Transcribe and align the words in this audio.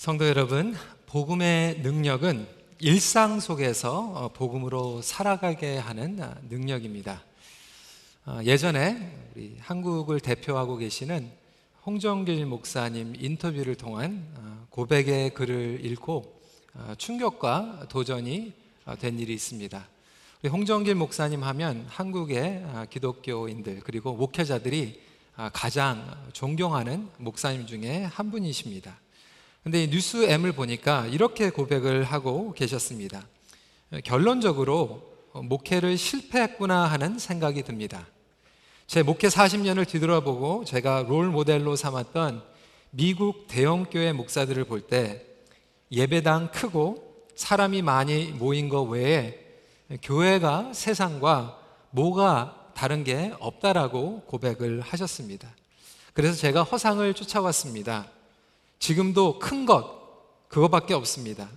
성도 0.00 0.26
여러분, 0.26 0.74
복음의 1.04 1.80
능력은 1.80 2.48
일상 2.78 3.38
속에서 3.38 3.98
어, 4.14 4.28
복음으로 4.32 5.02
살아가게 5.02 5.76
하는 5.76 6.22
아, 6.22 6.38
능력입니다. 6.48 7.22
어, 8.24 8.40
예전에 8.42 9.30
우리 9.36 9.58
한국을 9.60 10.20
대표하고 10.20 10.78
계시는 10.78 11.30
홍정길 11.84 12.46
목사님 12.46 13.12
인터뷰를 13.18 13.74
통한 13.74 14.26
어, 14.36 14.66
고백의 14.70 15.34
글을 15.34 15.84
읽고 15.84 16.40
충격과 16.96 17.88
도전이 17.90 18.54
된 19.00 19.18
일이 19.18 19.34
있습니다. 19.34 19.86
홍정길 20.50 20.94
목사님 20.94 21.42
하면 21.42 21.84
한국의 21.90 22.64
아, 22.72 22.86
기독교인들 22.88 23.80
그리고 23.84 24.14
목회자들이 24.14 24.98
아, 25.36 25.50
가장 25.52 26.10
존경하는 26.32 27.06
목사님 27.18 27.66
중에 27.66 28.04
한 28.04 28.30
분이십니다. 28.30 28.98
근데 29.62 29.84
이 29.84 29.90
뉴스 29.90 30.24
M을 30.24 30.52
보니까 30.52 31.06
이렇게 31.06 31.50
고백을 31.50 32.02
하고 32.04 32.52
계셨습니다. 32.54 33.26
결론적으로 34.04 35.12
목회를 35.34 35.98
실패했구나 35.98 36.86
하는 36.86 37.18
생각이 37.18 37.62
듭니다. 37.62 38.06
제 38.86 39.02
목회 39.02 39.28
40년을 39.28 39.86
뒤돌아보고 39.86 40.64
제가 40.64 41.04
롤 41.06 41.26
모델로 41.26 41.76
삼았던 41.76 42.42
미국 42.90 43.46
대형교회 43.48 44.12
목사들을 44.12 44.64
볼 44.64 44.88
때 44.88 45.26
예배당 45.92 46.50
크고 46.52 47.26
사람이 47.34 47.82
많이 47.82 48.26
모인 48.26 48.68
것 48.68 48.82
외에 48.82 49.38
교회가 50.02 50.72
세상과 50.72 51.58
뭐가 51.90 52.72
다른 52.74 53.04
게 53.04 53.34
없다라고 53.40 54.22
고백을 54.22 54.80
하셨습니다. 54.80 55.48
그래서 56.14 56.36
제가 56.36 56.62
허상을 56.62 57.12
쫓아왔습니다. 57.14 58.10
지금도 58.80 59.38
큰 59.38 59.66
것, 59.66 60.48
그거밖에 60.48 60.94
없습니다. 60.94 61.48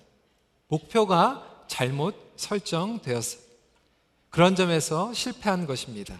목표가 0.67 1.65
잘못 1.67 2.33
설정되었어요. 2.35 3.41
그런 4.29 4.55
점에서 4.55 5.13
실패한 5.13 5.65
것입니다. 5.65 6.19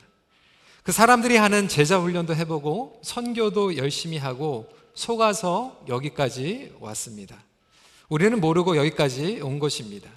그 0.82 0.92
사람들이 0.92 1.38
하는 1.38 1.68
제자 1.68 2.00
훈련도 2.00 2.36
해보고 2.36 3.00
선교도 3.04 3.78
열심히 3.78 4.18
하고 4.18 4.68
속아서 4.96 5.82
여기까지 5.88 6.74
왔습니다. 6.80 7.38
우리는 8.10 8.40
모르고 8.40 8.78
여기까지 8.78 9.42
온 9.42 9.60
것입니다. 9.60 10.10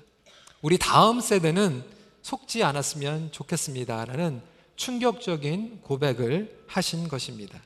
우리 0.63 0.79
다음 0.79 1.21
세대는 1.21 1.85
속지 2.23 2.65
않았으면 2.65 3.33
좋겠습니다라는 3.33 4.43
충격적인 4.77 5.81
고백을 5.83 6.65
하신 6.67 7.09
것입니다. 7.09 7.61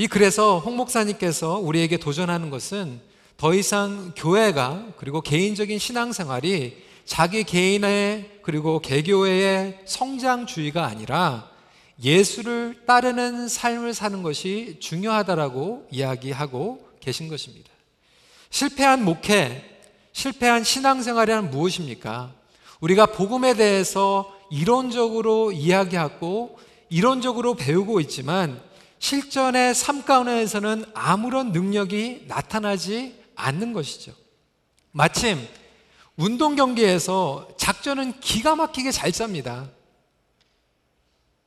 이 0.00 0.06
글에서 0.06 0.60
홍 0.60 0.76
목사님께서 0.76 1.58
우리에게 1.58 1.96
도전하는 1.96 2.50
것은 2.50 3.00
더 3.36 3.52
이상 3.52 4.12
교회가 4.14 4.92
그리고 4.96 5.20
개인적인 5.20 5.80
신앙생활이 5.80 6.76
자기 7.04 7.42
개인의 7.42 8.38
그리고 8.42 8.78
개교회의 8.78 9.80
성장주의가 9.86 10.86
아니라 10.86 11.50
예수를 12.00 12.84
따르는 12.86 13.48
삶을 13.48 13.92
사는 13.92 14.22
것이 14.22 14.76
중요하다라고 14.78 15.88
이야기하고 15.90 16.88
계신 17.00 17.26
것입니다. 17.26 17.68
실패한 18.50 19.04
목회, 19.04 19.80
실패한 20.12 20.62
신앙생활이란 20.62 21.50
무엇입니까? 21.50 22.32
우리가 22.78 23.06
복음에 23.06 23.54
대해서 23.54 24.32
이론적으로 24.48 25.50
이야기하고 25.50 26.56
이론적으로 26.88 27.54
배우고 27.54 27.98
있지만 27.98 28.67
실전의 28.98 29.74
삶 29.74 30.02
가운데에서는 30.04 30.84
아무런 30.94 31.52
능력이 31.52 32.24
나타나지 32.26 33.14
않는 33.34 33.72
것이죠. 33.72 34.12
마치 34.90 35.38
운동 36.16 36.56
경기에서 36.56 37.48
작전은 37.56 38.20
기가 38.20 38.56
막히게 38.56 38.90
잘 38.90 39.12
짭니다. 39.12 39.68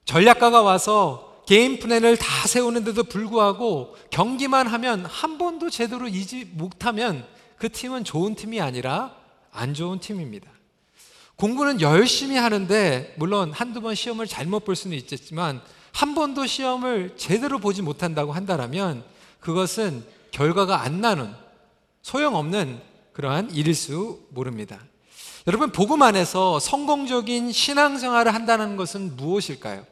전략가가 0.06 0.62
와서 0.62 1.44
게임 1.46 1.80
플랜을 1.80 2.18
다 2.18 2.48
세우는데도 2.48 3.04
불구하고 3.04 3.96
경기만 4.10 4.68
하면 4.68 5.06
한 5.06 5.38
번도 5.38 5.70
제대로 5.70 6.08
이기지 6.08 6.46
못하면 6.54 7.28
그 7.58 7.70
팀은 7.70 8.06
좋은 8.06 8.36
팀이 8.36 8.62
아니라 8.62 9.16
안 9.52 9.74
좋은 9.74 10.00
팀입니다. 10.00 10.50
공부는 11.42 11.82
열심히 11.82 12.38
하는데 12.38 13.16
물론 13.18 13.52
한두 13.52 13.82
번 13.82 13.96
시험을 13.96 14.28
잘못 14.28 14.64
볼 14.64 14.76
수는 14.76 14.96
있겠지만 14.98 15.60
한 15.92 16.14
번도 16.14 16.46
시험을 16.46 17.16
제대로 17.18 17.58
보지 17.58 17.82
못한다고 17.82 18.32
한다면 18.32 19.04
그것은 19.40 20.04
결과가 20.30 20.84
안 20.84 21.02
나는 21.02 21.34
소용없는 22.04 22.80
그러한 23.14 23.50
일일 23.56 23.74
수 23.74 24.20
모릅니다. 24.30 24.80
여러분, 25.48 25.72
복음 25.72 26.04
안에서 26.04 26.60
성공적인 26.60 27.52
신앙생활을 27.52 28.36
한다는 28.36 28.78
것은 28.78 29.16
무엇일까요? 29.16 29.84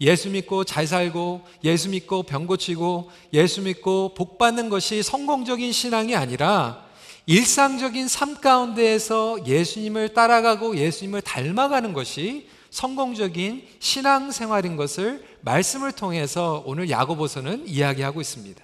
예수 0.00 0.30
믿고 0.30 0.62
잘 0.62 0.86
살고, 0.86 1.42
예수 1.64 1.88
믿고 1.88 2.22
병 2.22 2.46
고치고, 2.46 3.10
예수 3.32 3.62
믿고 3.62 4.14
복 4.14 4.38
받는 4.38 4.68
것이 4.68 5.02
성공적인 5.02 5.72
신앙이 5.72 6.14
아니라 6.14 6.83
일상적인 7.26 8.06
삶 8.08 8.40
가운데에서 8.40 9.46
예수님을 9.46 10.12
따라가고 10.12 10.76
예수님을 10.76 11.22
닮아가는 11.22 11.94
것이 11.94 12.48
성공적인 12.70 13.66
신앙 13.78 14.30
생활인 14.30 14.76
것을 14.76 15.24
말씀을 15.40 15.92
통해서 15.92 16.62
오늘 16.66 16.90
야고보서는 16.90 17.66
이야기하고 17.66 18.20
있습니다. 18.20 18.62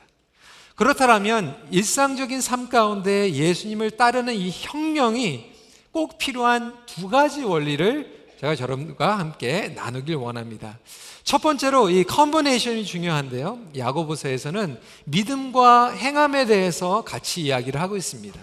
그렇다면 0.74 1.56
일상적인 1.70 2.40
삶 2.40 2.68
가운데 2.68 3.32
예수님을 3.32 3.92
따르는 3.92 4.34
이 4.34 4.50
혁명이 4.50 5.52
꼭 5.92 6.18
필요한 6.18 6.74
두 6.86 7.08
가지 7.08 7.42
원리를 7.42 8.20
제가 8.40 8.58
여러분과 8.58 9.18
함께 9.18 9.68
나누길 9.76 10.16
원합니다. 10.16 10.78
첫 11.30 11.40
번째로 11.42 11.90
이 11.90 12.02
컨버네이션이 12.02 12.84
중요한데요. 12.84 13.60
야고보서에서는 13.76 14.80
믿음과 15.04 15.92
행함에 15.92 16.44
대해서 16.44 17.04
같이 17.04 17.42
이야기를 17.42 17.80
하고 17.80 17.96
있습니다. 17.96 18.36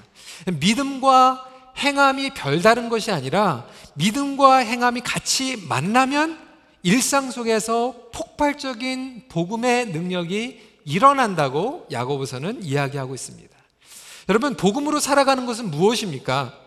믿음과 0.54 1.50
행함이 1.80 2.30
별다른 2.30 2.88
것이 2.88 3.12
아니라 3.12 3.68
믿음과 3.96 4.60
행함이 4.60 5.02
같이 5.02 5.58
만나면 5.68 6.40
일상 6.82 7.30
속에서 7.30 7.94
폭발적인 8.14 9.26
복음의 9.28 9.88
능력이 9.88 10.62
일어난다고 10.86 11.88
야고보서는 11.92 12.64
이야기하고 12.64 13.16
있습니다. 13.16 13.58
여러분, 14.30 14.56
복음으로 14.56 15.02
살아가는 15.02 15.46
것은 15.46 15.72
무엇입니까? 15.72 16.67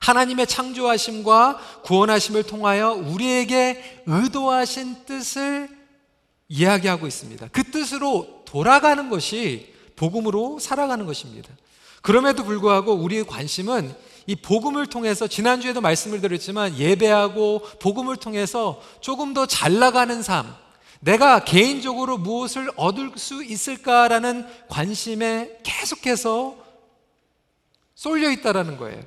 하나님의 0.00 0.46
창조하심과 0.46 1.58
구원하심을 1.84 2.44
통하여 2.44 2.92
우리에게 2.92 4.02
의도하신 4.06 5.04
뜻을 5.06 5.68
이야기하고 6.48 7.06
있습니다. 7.06 7.48
그 7.52 7.64
뜻으로 7.64 8.42
돌아가는 8.44 9.08
것이 9.10 9.74
복음으로 9.96 10.58
살아가는 10.60 11.04
것입니다. 11.06 11.50
그럼에도 12.02 12.44
불구하고 12.44 12.92
우리의 12.94 13.26
관심은 13.26 13.92
이 14.26 14.36
복음을 14.36 14.86
통해서 14.86 15.26
지난주에도 15.26 15.80
말씀을 15.80 16.20
드렸지만 16.20 16.76
예배하고 16.78 17.62
복음을 17.80 18.16
통해서 18.16 18.80
조금 19.00 19.34
더 19.34 19.46
잘 19.46 19.78
나가는 19.78 20.22
삶, 20.22 20.54
내가 21.00 21.44
개인적으로 21.44 22.18
무엇을 22.18 22.70
얻을 22.76 23.12
수 23.16 23.44
있을까라는 23.44 24.46
관심에 24.68 25.58
계속해서 25.62 26.56
쏠려 27.94 28.30
있다라는 28.30 28.76
거예요. 28.76 29.02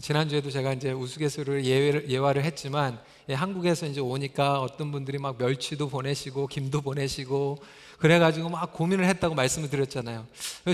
지난주에도 0.00 0.50
제가 0.50 0.72
이제 0.72 0.92
우스갯소리를 0.92 1.64
예외를, 1.64 2.10
예화를 2.10 2.44
했지만 2.44 2.98
예, 3.28 3.34
한국에서 3.34 3.86
이제 3.86 4.00
오니까 4.00 4.60
어떤 4.60 4.92
분들이 4.92 5.18
막 5.18 5.36
멸치도 5.38 5.88
보내시고 5.88 6.48
김도 6.48 6.82
보내시고 6.82 7.58
그래가지고 7.98 8.50
막 8.50 8.72
고민을 8.72 9.06
했다고 9.06 9.34
말씀을 9.34 9.70
드렸잖아요. 9.70 10.26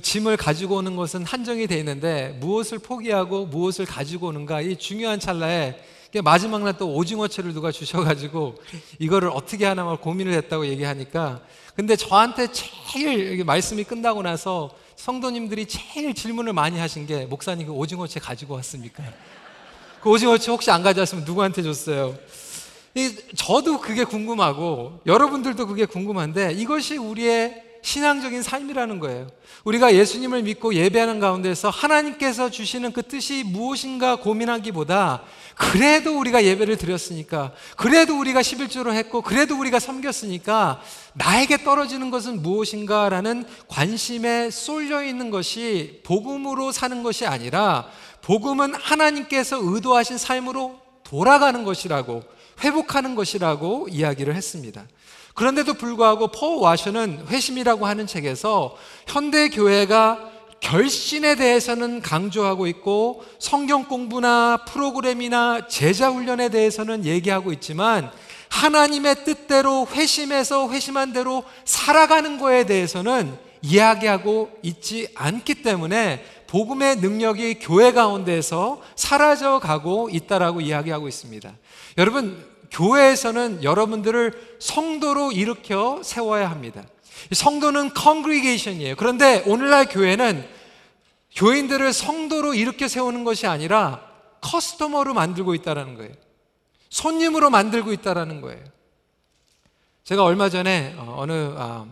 짐을 0.02 0.36
가지고 0.36 0.76
오는 0.76 0.96
것은 0.96 1.24
한정이 1.24 1.66
돼 1.66 1.78
있는데 1.78 2.36
무엇을 2.40 2.78
포기하고 2.80 3.46
무엇을 3.46 3.86
가지고 3.86 4.28
오는가 4.28 4.60
이 4.60 4.76
중요한 4.76 5.20
찰나에 5.20 5.76
마지막 6.24 6.62
날 6.62 6.76
또 6.76 6.94
오징어채를 6.94 7.54
누가 7.54 7.70
주셔가지고 7.70 8.56
이거를 8.98 9.30
어떻게 9.30 9.64
하나 9.64 9.84
막 9.84 10.00
고민을 10.00 10.34
했다고 10.34 10.66
얘기하니까 10.66 11.40
근데 11.74 11.96
저한테 11.96 12.48
제일 12.52 13.42
말씀이 13.44 13.84
끝나고 13.84 14.22
나서 14.22 14.74
성도님들이 15.02 15.66
제일 15.66 16.14
질문을 16.14 16.52
많이 16.52 16.78
하신 16.78 17.08
게 17.08 17.26
목사님 17.26 17.66
그 17.66 17.72
오징어채 17.72 18.20
가지고 18.20 18.54
왔습니까? 18.54 19.02
그 20.00 20.08
오징어채 20.08 20.52
혹시 20.52 20.70
안 20.70 20.84
가져왔으면 20.84 21.24
누구한테 21.24 21.60
줬어요? 21.64 22.16
저도 23.34 23.80
그게 23.80 24.04
궁금하고 24.04 25.00
여러분들도 25.04 25.66
그게 25.66 25.86
궁금한데 25.86 26.52
이것이 26.52 26.98
우리의 26.98 27.64
신앙적인 27.82 28.42
삶이라는 28.42 29.00
거예요. 29.00 29.28
우리가 29.64 29.94
예수님을 29.94 30.42
믿고 30.42 30.74
예배하는 30.74 31.20
가운데서 31.20 31.68
하나님께서 31.68 32.50
주시는 32.50 32.92
그 32.92 33.02
뜻이 33.02 33.42
무엇인가 33.44 34.16
고민하기보다 34.16 35.22
그래도 35.56 36.18
우리가 36.18 36.44
예배를 36.44 36.78
드렸으니까, 36.78 37.52
그래도 37.76 38.18
우리가 38.18 38.40
11조로 38.40 38.92
했고, 38.92 39.20
그래도 39.20 39.58
우리가 39.58 39.78
섬겼으니까 39.78 40.80
나에게 41.14 41.62
떨어지는 41.62 42.10
것은 42.10 42.42
무엇인가라는 42.42 43.44
관심에 43.68 44.50
쏠려 44.50 45.04
있는 45.04 45.30
것이 45.30 46.00
복음으로 46.04 46.72
사는 46.72 47.02
것이 47.02 47.26
아니라 47.26 47.88
복음은 48.22 48.74
하나님께서 48.74 49.58
의도하신 49.60 50.18
삶으로 50.18 50.80
돌아가는 51.04 51.62
것이라고 51.64 52.22
회복하는 52.60 53.14
것이라고 53.14 53.88
이야기를 53.90 54.34
했습니다. 54.34 54.86
그런데도 55.34 55.74
불구하고 55.74 56.28
포 56.28 56.60
와셔는 56.60 57.26
회심이라고 57.28 57.86
하는 57.86 58.06
책에서 58.06 58.76
현대 59.06 59.48
교회가 59.48 60.30
결신에 60.60 61.34
대해서는 61.34 62.00
강조하고 62.00 62.66
있고 62.68 63.24
성경 63.38 63.84
공부나 63.84 64.64
프로그램이나 64.68 65.66
제자 65.66 66.10
훈련에 66.10 66.50
대해서는 66.50 67.04
얘기하고 67.04 67.52
있지만 67.52 68.10
하나님의 68.48 69.24
뜻대로 69.24 69.88
회심해서 69.90 70.70
회심한 70.70 71.12
대로 71.12 71.42
살아가는 71.64 72.38
거에 72.38 72.64
대해서는 72.64 73.36
이야기하고 73.62 74.50
있지 74.62 75.08
않기 75.14 75.62
때문에 75.62 76.24
복음의 76.46 76.96
능력이 76.96 77.60
교회 77.60 77.92
가운데서 77.92 78.82
사라져 78.94 79.58
가고 79.58 80.10
있다라고 80.12 80.60
이야기하고 80.60 81.08
있습니다. 81.08 81.50
여러분 81.98 82.51
교회에서는 82.72 83.62
여러분들을 83.62 84.56
성도로 84.58 85.32
일으켜 85.32 86.02
세워야 86.02 86.50
합니다. 86.50 86.82
성도는 87.30 87.90
congregation이에요. 87.94 88.96
그런데 88.96 89.42
오늘날 89.46 89.86
교회는 89.86 90.48
교인들을 91.34 91.92
성도로 91.92 92.54
일으켜 92.54 92.88
세우는 92.88 93.24
것이 93.24 93.46
아니라 93.46 94.06
커스터머로 94.40 95.14
만들고 95.14 95.54
있다는 95.54 95.96
거예요. 95.96 96.12
손님으로 96.88 97.50
만들고 97.50 97.92
있다는 97.92 98.40
거예요. 98.40 98.62
제가 100.04 100.24
얼마 100.24 100.48
전에 100.48 100.94
어, 100.98 101.14
어느 101.18 101.54
아, 101.56 101.86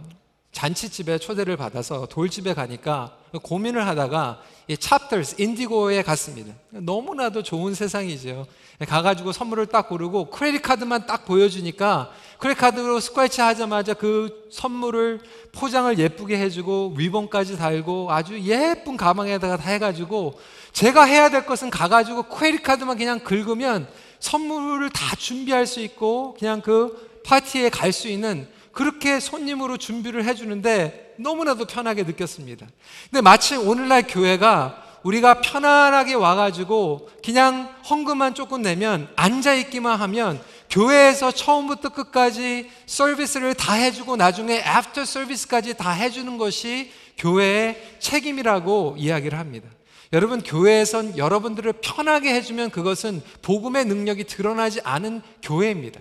잔치집에 0.53 1.19
초대를 1.19 1.57
받아서 1.57 2.07
돌집에 2.07 2.55
가니까 2.55 3.17
고민을 3.39 3.87
하다가 3.87 4.41
이 4.67 4.77
찹터스 4.77 5.37
인디고에 5.39 6.03
갔습니다. 6.03 6.53
너무나도 6.71 7.43
좋은 7.43 7.75
세상이죠. 7.75 8.47
가가지고 8.89 9.33
선물을 9.33 9.67
딱 9.67 9.89
고르고 9.89 10.31
크레딧 10.31 10.63
카드만 10.63 11.07
딱 11.07 11.25
보여주니까 11.25 12.11
크레딧 12.39 12.59
카드로 12.59 12.99
스크래치 13.01 13.41
하자마자 13.41 13.95
그 13.95 14.49
선물을 14.51 15.21
포장을 15.53 15.99
예쁘게 15.99 16.39
해주고 16.39 16.95
리본까지 16.97 17.59
달고 17.59 18.11
아주 18.11 18.41
예쁜 18.41 18.97
가방에다가 18.97 19.57
다 19.57 19.71
해가지고 19.71 20.41
제가 20.73 21.05
해야 21.05 21.29
될 21.29 21.45
것은 21.45 21.71
가가지고 21.71 22.25
크레딧 22.25 22.63
카드만 22.63 22.97
그냥 22.97 23.21
긁으면 23.21 23.89
선물을 24.21 24.91
다 24.91 25.17
준비할 25.17 25.67
수 25.67 25.81
있고 25.81 26.35
그냥 26.39 26.61
그 26.61 27.21
파티에 27.25 27.69
갈 27.69 27.93
수 27.93 28.09
있는 28.09 28.49
그렇게 28.81 29.21
손님으로 29.21 29.77
준비를 29.77 30.25
해주는데 30.25 31.17
너무나도 31.19 31.67
편하게 31.67 32.05
느꼈습니다. 32.05 32.67
근데 33.11 33.21
마치 33.21 33.55
오늘날 33.55 34.07
교회가 34.07 34.83
우리가 35.03 35.43
편안하게 35.43 36.15
와가지고 36.15 37.11
그냥 37.23 37.75
헌금만 37.91 38.35
조금 38.35 38.63
내면 38.63 39.07
앉아있기만 39.17 40.01
하면 40.01 40.43
교회에서 40.71 41.31
처음부터 41.31 41.91
끝까지 41.91 42.71
서비스를 42.87 43.53
다 43.53 43.75
해주고 43.75 44.17
나중에 44.17 44.65
애프터 44.65 45.05
서비스까지 45.05 45.75
다 45.75 45.91
해주는 45.91 46.39
것이 46.39 46.91
교회의 47.19 47.99
책임이라고 47.99 48.95
이야기를 48.97 49.39
합니다. 49.39 49.69
여러분, 50.15 50.41
교회에선 50.41 51.19
여러분들을 51.19 51.75
편하게 51.83 52.33
해주면 52.33 52.71
그것은 52.71 53.21
복음의 53.43 53.85
능력이 53.85 54.25
드러나지 54.25 54.81
않은 54.85 55.21
교회입니다. 55.43 56.01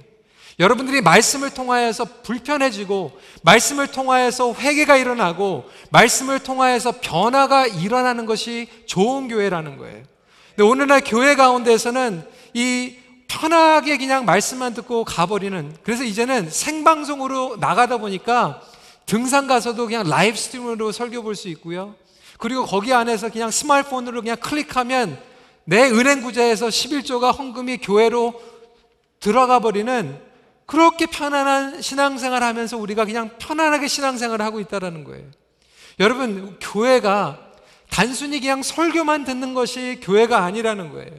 여러분들이 0.60 1.00
말씀을 1.02 1.52
통하여서 1.52 2.06
불편해지고 2.24 3.18
말씀을 3.44 3.88
통하여서 3.88 4.54
회개가 4.54 4.98
일어나고 4.98 5.70
말씀을 5.90 6.40
통하여서 6.40 6.96
변화가 7.02 7.68
일어나는 7.68 8.26
것이 8.26 8.68
좋은 8.86 9.30
교회라는 9.30 9.78
거예요. 9.78 10.04
근데 10.56 10.64
오늘날 10.70 11.02
교회 11.06 11.36
가운데서는 11.36 12.28
이 12.54 12.96
편하게 13.30 13.98
그냥 13.98 14.26
말씀만 14.26 14.74
듣고 14.74 15.06
가버리는 15.06 15.78
그래서 15.84 16.04
이제는 16.04 16.50
생방송으로 16.50 17.58
나가다 17.58 17.98
보니까 17.98 18.62
등산 19.06 19.48
가서도 19.48 19.86
그냥 19.86 20.08
live 20.10 20.38
stream으로 20.38 20.92
설교 20.92 21.24
볼 21.24 21.36
수 21.36 21.48
있고요. 21.50 21.96
그리고 22.38 22.66
거기 22.66 22.94
안에서 22.94 23.30
그냥 23.30 23.50
스마트폰으로 23.50 24.22
그냥 24.22 24.36
클릭하면 24.38 25.20
내 25.64 25.84
은행 25.90 26.22
구좌에서 26.22 26.68
11조가 26.68 27.38
헌금이 27.38 27.78
교회로 27.78 28.34
들어가 29.20 29.60
버리는 29.60 30.29
그렇게 30.69 31.07
편안한 31.07 31.81
신앙생활 31.81 32.44
하면서 32.44 32.77
우리가 32.77 33.04
그냥 33.04 33.31
편안하게 33.39 33.88
신앙생활을 33.88 34.45
하고 34.45 34.60
있다는 34.60 35.04
거예요. 35.04 35.25
여러분, 36.00 36.60
교회가 36.62 37.39
단순히 37.89 38.39
그냥 38.39 38.62
설교만 38.62 39.25
듣는 39.25 39.56
것이 39.56 40.00
교회가 40.04 40.44
아니라는 40.44 40.92
거예요. 40.92 41.10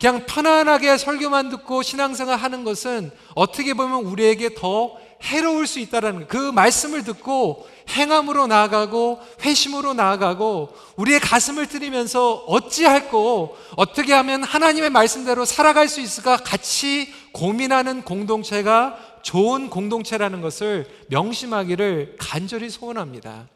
그냥 0.00 0.24
편안하게 0.26 0.96
설교만 0.96 1.48
듣고 1.48 1.82
신앙생활 1.82 2.38
하는 2.38 2.62
것은 2.62 3.10
어떻게 3.34 3.74
보면 3.74 4.04
우리에게 4.04 4.54
더 4.54 4.96
해로울 5.24 5.66
수 5.66 5.80
있다라는. 5.80 6.28
그 6.28 6.36
말씀을 6.36 7.02
듣고 7.02 7.66
행함으로 7.88 8.46
나아가고 8.46 9.20
회심으로 9.42 9.94
나아가고 9.94 10.72
우리의 10.96 11.18
가슴을 11.18 11.66
들이면서 11.66 12.44
어찌할고 12.46 13.56
어떻게 13.76 14.12
하면 14.12 14.44
하나님의 14.44 14.90
말씀대로 14.90 15.44
살아갈 15.44 15.88
수 15.88 16.00
있을까 16.00 16.36
같이 16.36 17.12
고민하는 17.34 18.02
공동체가 18.02 18.96
좋은 19.22 19.68
공동체라는 19.68 20.40
것을 20.40 20.86
명심하기를 21.08 22.16
간절히 22.18 22.70
소원합니다. 22.70 23.48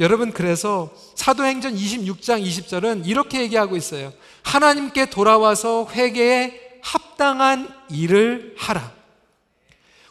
여러분 0.00 0.32
그래서 0.32 0.90
사도행전 1.14 1.74
26장 1.76 2.42
20절은 2.42 3.06
이렇게 3.06 3.42
얘기하고 3.42 3.76
있어요. 3.76 4.12
하나님께 4.42 5.10
돌아와서 5.10 5.86
회개에 5.92 6.78
합당한 6.82 7.68
일을 7.90 8.54
하라. 8.56 8.90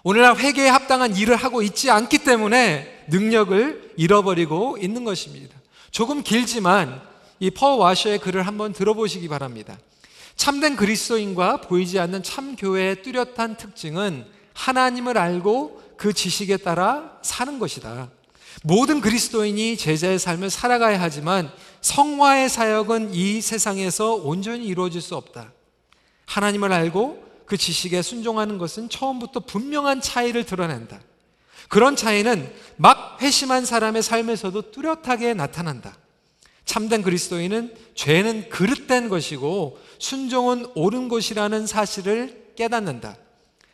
오늘날 0.04 0.38
회개에 0.38 0.69
합당한 0.69 1.15
일을 1.15 1.36
하고 1.36 1.62
있지 1.63 1.89
않기 1.89 2.19
때문에 2.19 3.06
능력을 3.07 3.94
잃어버리고 3.97 4.77
있는 4.80 5.04
것입니다. 5.04 5.56
조금 5.89 6.21
길지만 6.24 7.01
이 7.39 7.50
퍼 7.50 7.75
와셔의 7.75 8.19
글을 8.19 8.45
한번 8.45 8.71
들어보시기 8.74 9.27
바랍니다. 9.27 9.77
참된 10.36 10.75
그리스도인과 10.75 11.62
보이지 11.62 12.00
않는 12.00 12.24
참 12.24 12.56
교회의 12.56 13.04
뚜렷한 13.04 13.57
특징은 13.57 14.25
하나님을 14.54 15.18
알고 15.18 15.81
그 15.98 16.13
지식에 16.13 16.57
따라 16.57 17.18
사는 17.22 17.60
것이다. 17.60 18.10
모든 18.63 19.01
그리스도인이 19.01 19.78
제자의 19.78 20.19
삶을 20.19 20.50
살아가야 20.50 21.00
하지만 21.01 21.51
성화의 21.81 22.50
사역은 22.50 23.14
이 23.14 23.42
세상에서 23.42 24.16
온전히 24.16 24.66
이루어질 24.66 25.02
수 25.02 25.16
없다. 25.16 25.52
하나님을 26.26 26.71
알고 26.71 27.23
그 27.45 27.57
지식에 27.57 28.02
순종하는 28.02 28.57
것은 28.57 28.90
처음부터 28.90 29.42
분명한 29.42 30.02
차이를 30.02 30.45
드러낸다. 30.45 31.02
그런 31.69 31.95
차이는 31.95 32.54
막 32.78 33.21
회심한 33.21 33.66
사람의 33.66 34.04
삶에서도 34.04 34.71
뚜렷하게 34.71 35.33
나타난다. 35.33 35.95
참된 36.71 37.01
그리스도인은 37.01 37.75
죄는 37.95 38.47
그릇된 38.47 39.09
것이고 39.09 39.78
순종은 39.99 40.68
옳은 40.73 41.09
것이라는 41.09 41.68
사실을 41.68 42.54
깨닫는다. 42.56 43.18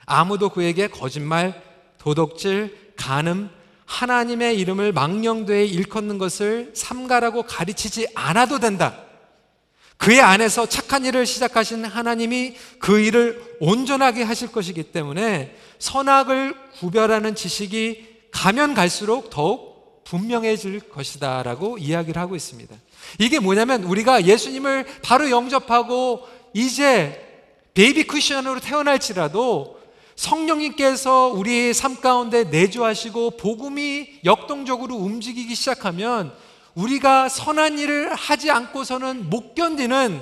아무도 0.07 0.49
그에게 0.49 0.87
거짓말, 0.87 1.61
도덕질, 1.99 2.93
간음, 2.95 3.51
하나님의 3.85 4.57
이름을 4.57 4.93
망령되이 4.93 5.69
일컫는 5.69 6.17
것을 6.17 6.71
삼가라고 6.73 7.43
가르치지 7.43 8.07
않아도 8.15 8.57
된다. 8.57 9.03
그의 9.97 10.19
안에서 10.19 10.65
착한 10.65 11.05
일을 11.05 11.27
시작하신 11.27 11.85
하나님이 11.85 12.55
그 12.79 12.99
일을 12.99 13.57
온전하게 13.59 14.23
하실 14.23 14.51
것이기 14.51 14.81
때문에 14.91 15.55
선악을 15.77 16.55
구별하는 16.79 17.35
지식이 17.35 18.31
가면 18.31 18.73
갈수록 18.73 19.29
더욱 19.29 20.03
분명해질 20.03 20.79
것이다라고 20.89 21.77
이야기를 21.77 22.19
하고 22.19 22.35
있습니다. 22.35 22.75
이게 23.19 23.39
뭐냐면 23.39 23.83
우리가 23.83 24.25
예수님을 24.25 24.85
바로 25.01 25.29
영접하고 25.29 26.27
이제 26.53 27.23
베이비 27.73 28.07
쿠션으로 28.07 28.59
태어날지라도 28.59 29.77
성령님께서 30.15 31.27
우리의 31.27 31.73
삶 31.73 32.01
가운데 32.01 32.43
내주하시고 32.43 33.31
복음이 33.37 34.21
역동적으로 34.25 34.95
움직이기 34.95 35.53
시작하면 35.53 36.33
우리가 36.73 37.29
선한 37.29 37.79
일을 37.79 38.13
하지 38.13 38.51
않고서는 38.51 39.29
못 39.29 39.55
견디는 39.55 40.21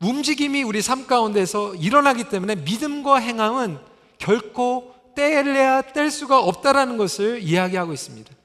움직임이 0.00 0.62
우리 0.62 0.82
삶 0.82 1.06
가운데서 1.06 1.74
일어나기 1.76 2.28
때문에 2.28 2.56
믿음과 2.56 3.16
행함은 3.16 3.78
결코 4.18 4.94
떼려야 5.14 5.82
뗄 5.92 6.10
수가 6.10 6.38
없다라는 6.40 6.98
것을 6.98 7.42
이야기하고 7.42 7.92
있습니다. 7.92 8.35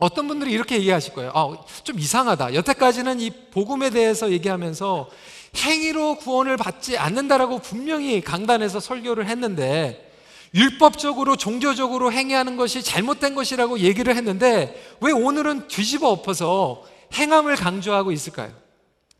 어떤 0.00 0.26
분들이 0.26 0.50
이렇게 0.50 0.76
얘기하실 0.76 1.12
거예요. 1.12 1.30
아, 1.34 1.56
좀 1.84 1.98
이상하다. 1.98 2.54
여태까지는 2.54 3.20
이 3.20 3.30
복음에 3.50 3.90
대해서 3.90 4.30
얘기하면서 4.32 5.08
행위로 5.56 6.16
구원을 6.16 6.56
받지 6.56 6.96
않는다라고 6.96 7.58
분명히 7.58 8.20
강단에서 8.20 8.80
설교를 8.80 9.28
했는데 9.28 10.10
율법적으로 10.54 11.36
종교적으로 11.36 12.12
행위하는 12.12 12.56
것이 12.56 12.82
잘못된 12.82 13.34
것이라고 13.34 13.80
얘기를 13.80 14.16
했는데 14.16 14.82
왜 15.00 15.12
오늘은 15.12 15.68
뒤집어 15.68 16.08
엎어서 16.08 16.82
행함을 17.14 17.56
강조하고 17.56 18.10
있을까요? 18.10 18.52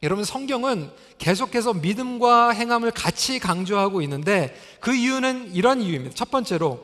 여러분 0.03 0.25
성경은 0.25 0.91
계속해서 1.19 1.75
믿음과 1.75 2.51
행함을 2.51 2.91
같이 2.91 3.39
강조하고 3.39 4.01
있는데 4.03 4.57
그 4.81 4.95
이유는 4.95 5.55
이런 5.55 5.83
이유입니다. 5.83 6.15
첫 6.15 6.31
번째로 6.31 6.83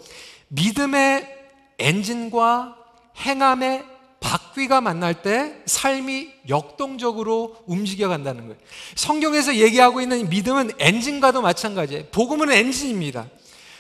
믿음의 0.49 1.35
엔진과 1.79 2.77
행함의 3.19 3.85
바퀴가 4.21 4.81
만날 4.81 5.23
때 5.23 5.57
삶이 5.67 6.31
역동적으로 6.49 7.57
움직여 7.67 8.09
간다는 8.09 8.43
거예요. 8.43 8.57
성경에서 8.95 9.57
얘기하고 9.57 10.01
있는 10.01 10.29
믿음은 10.29 10.73
엔진과도 10.79 11.43
마찬가지예요. 11.43 12.05
복음은 12.11 12.51
엔진입니다. 12.51 13.27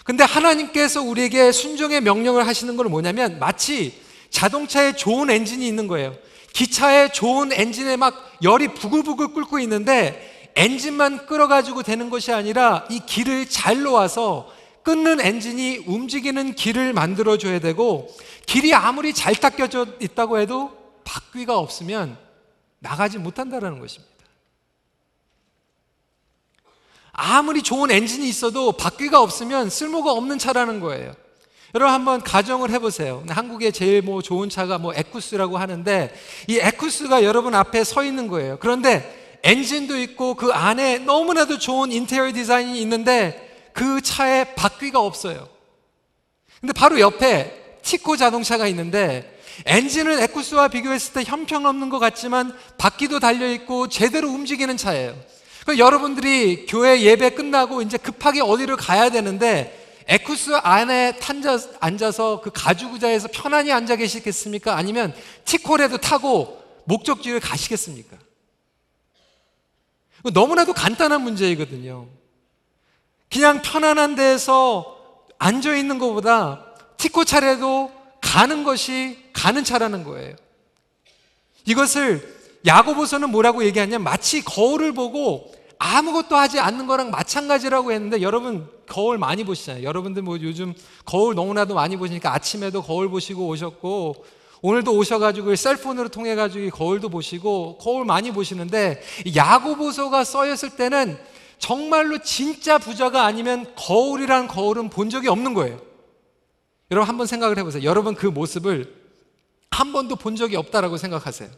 근데 0.04 0.22
하나님께서 0.22 1.02
우리에게 1.02 1.50
순종의 1.50 2.00
명령을 2.02 2.46
하시는 2.46 2.76
건 2.76 2.90
뭐냐면 2.90 3.38
마치 3.40 4.00
자동차에 4.30 4.94
좋은 4.94 5.30
엔진이 5.30 5.66
있는 5.66 5.88
거예요. 5.88 6.14
기차에 6.52 7.08
좋은 7.08 7.52
엔진에 7.52 7.96
막 7.96 8.14
열이 8.42 8.68
부글부글 8.68 9.34
끓고 9.34 9.58
있는데 9.60 10.50
엔진만 10.54 11.26
끓어가지고 11.26 11.82
되는 11.82 12.08
것이 12.08 12.32
아니라 12.32 12.86
이 12.88 13.00
길을 13.04 13.48
잘 13.50 13.82
놓아서 13.82 14.50
끓는 14.86 15.20
엔진이 15.20 15.78
움직이는 15.88 16.54
길을 16.54 16.92
만들어줘야 16.92 17.58
되고 17.58 18.08
길이 18.46 18.72
아무리 18.72 19.12
잘 19.12 19.34
닦여져 19.34 19.86
있다고 20.00 20.38
해도 20.38 20.70
바퀴가 21.02 21.58
없으면 21.58 22.16
나가지 22.78 23.18
못한다는 23.18 23.80
것입니다. 23.80 24.14
아무리 27.10 27.62
좋은 27.62 27.90
엔진이 27.90 28.28
있어도 28.28 28.70
바퀴가 28.70 29.20
없으면 29.20 29.70
쓸모가 29.70 30.12
없는 30.12 30.38
차라는 30.38 30.78
거예요. 30.78 31.16
여러분 31.74 31.92
한번 31.92 32.22
가정을 32.22 32.70
해보세요. 32.70 33.24
한국의 33.28 33.72
제일 33.72 34.02
뭐 34.02 34.22
좋은 34.22 34.48
차가 34.48 34.78
뭐 34.78 34.94
에쿠스라고 34.94 35.58
하는데 35.58 36.14
이 36.46 36.60
에쿠스가 36.60 37.24
여러분 37.24 37.56
앞에 37.56 37.82
서 37.82 38.04
있는 38.04 38.28
거예요. 38.28 38.58
그런데 38.60 39.40
엔진도 39.42 39.98
있고 39.98 40.34
그 40.34 40.52
안에 40.52 40.98
너무나도 40.98 41.58
좋은 41.58 41.90
인테리어 41.90 42.32
디자인이 42.32 42.80
있는데 42.82 43.45
그 43.76 44.00
차에 44.00 44.54
바퀴가 44.54 44.98
없어요. 44.98 45.46
근데 46.60 46.72
바로 46.72 46.98
옆에 46.98 47.80
티코 47.82 48.16
자동차가 48.16 48.66
있는데 48.68 49.38
엔진은 49.66 50.18
에쿠스와 50.22 50.68
비교했을 50.68 51.12
때 51.12 51.24
형편없는 51.24 51.90
것 51.90 51.98
같지만 51.98 52.56
바퀴도 52.78 53.20
달려 53.20 53.52
있고 53.52 53.88
제대로 53.88 54.30
움직이는 54.30 54.78
차예요. 54.78 55.14
그 55.66 55.78
여러분들이 55.78 56.64
교회 56.64 57.02
예배 57.02 57.30
끝나고 57.30 57.82
이제 57.82 57.98
급하게 57.98 58.40
어디를 58.40 58.76
가야 58.76 59.10
되는데 59.10 60.04
에쿠스 60.08 60.54
안에 60.54 61.18
탄자, 61.18 61.58
앉아서 61.78 62.40
그 62.40 62.50
가죽 62.54 62.94
의자에서 62.94 63.28
편안히 63.30 63.72
앉아 63.72 63.96
계시겠습니까? 63.96 64.74
아니면 64.74 65.14
티콜에도 65.44 65.98
타고 65.98 66.62
목적지를 66.84 67.40
가시겠습니까? 67.40 68.16
너무나도 70.32 70.72
간단한 70.72 71.20
문제이거든요. 71.20 72.15
그냥 73.30 73.62
편안한 73.62 74.14
데에서 74.14 74.96
앉아 75.38 75.76
있는 75.76 75.98
것보다 75.98 76.64
티코 76.96 77.24
차례도 77.24 77.92
가는 78.20 78.64
것이 78.64 79.18
가는 79.32 79.62
차라는 79.64 80.04
거예요. 80.04 80.34
이것을 81.66 82.36
야고보서는 82.66 83.30
뭐라고 83.30 83.64
얘기하냐면 83.64 84.02
마치 84.02 84.42
거울을 84.42 84.92
보고 84.92 85.52
아무것도 85.78 86.36
하지 86.36 86.58
않는 86.58 86.86
거랑 86.86 87.10
마찬가지라고 87.10 87.92
했는데 87.92 88.22
여러분 88.22 88.68
거울 88.88 89.18
많이 89.18 89.44
보시잖아요. 89.44 89.84
여러분들 89.84 90.22
뭐 90.22 90.38
요즘 90.40 90.74
거울 91.04 91.34
너무나도 91.34 91.74
많이 91.74 91.96
보시니까 91.96 92.32
아침에도 92.32 92.82
거울 92.82 93.10
보시고 93.10 93.46
오셨고 93.46 94.24
오늘도 94.62 94.96
오셔가지고 94.96 95.54
셀폰으로 95.54 96.08
통해 96.08 96.34
가지고 96.34 96.70
거울도 96.70 97.10
보시고 97.10 97.78
거울 97.78 98.04
많이 98.04 98.32
보시는데 98.32 99.02
야고보서가 99.34 100.24
쓰였을 100.24 100.70
때는 100.70 101.18
정말로 101.58 102.18
진짜 102.18 102.78
부자가 102.78 103.24
아니면 103.24 103.72
거울이란 103.76 104.48
거울은 104.48 104.90
본 104.90 105.10
적이 105.10 105.28
없는 105.28 105.54
거예요. 105.54 105.80
여러분 106.90 107.08
한번 107.08 107.26
생각을 107.26 107.58
해보세요. 107.58 107.82
여러분 107.82 108.14
그 108.14 108.26
모습을 108.26 108.94
한 109.70 109.92
번도 109.92 110.16
본 110.16 110.36
적이 110.36 110.56
없다라고 110.56 110.96
생각하세요. 110.96 111.50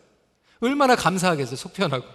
얼마나 0.60 0.96
감사하겠어요. 0.96 1.56
속편하고. 1.56 2.06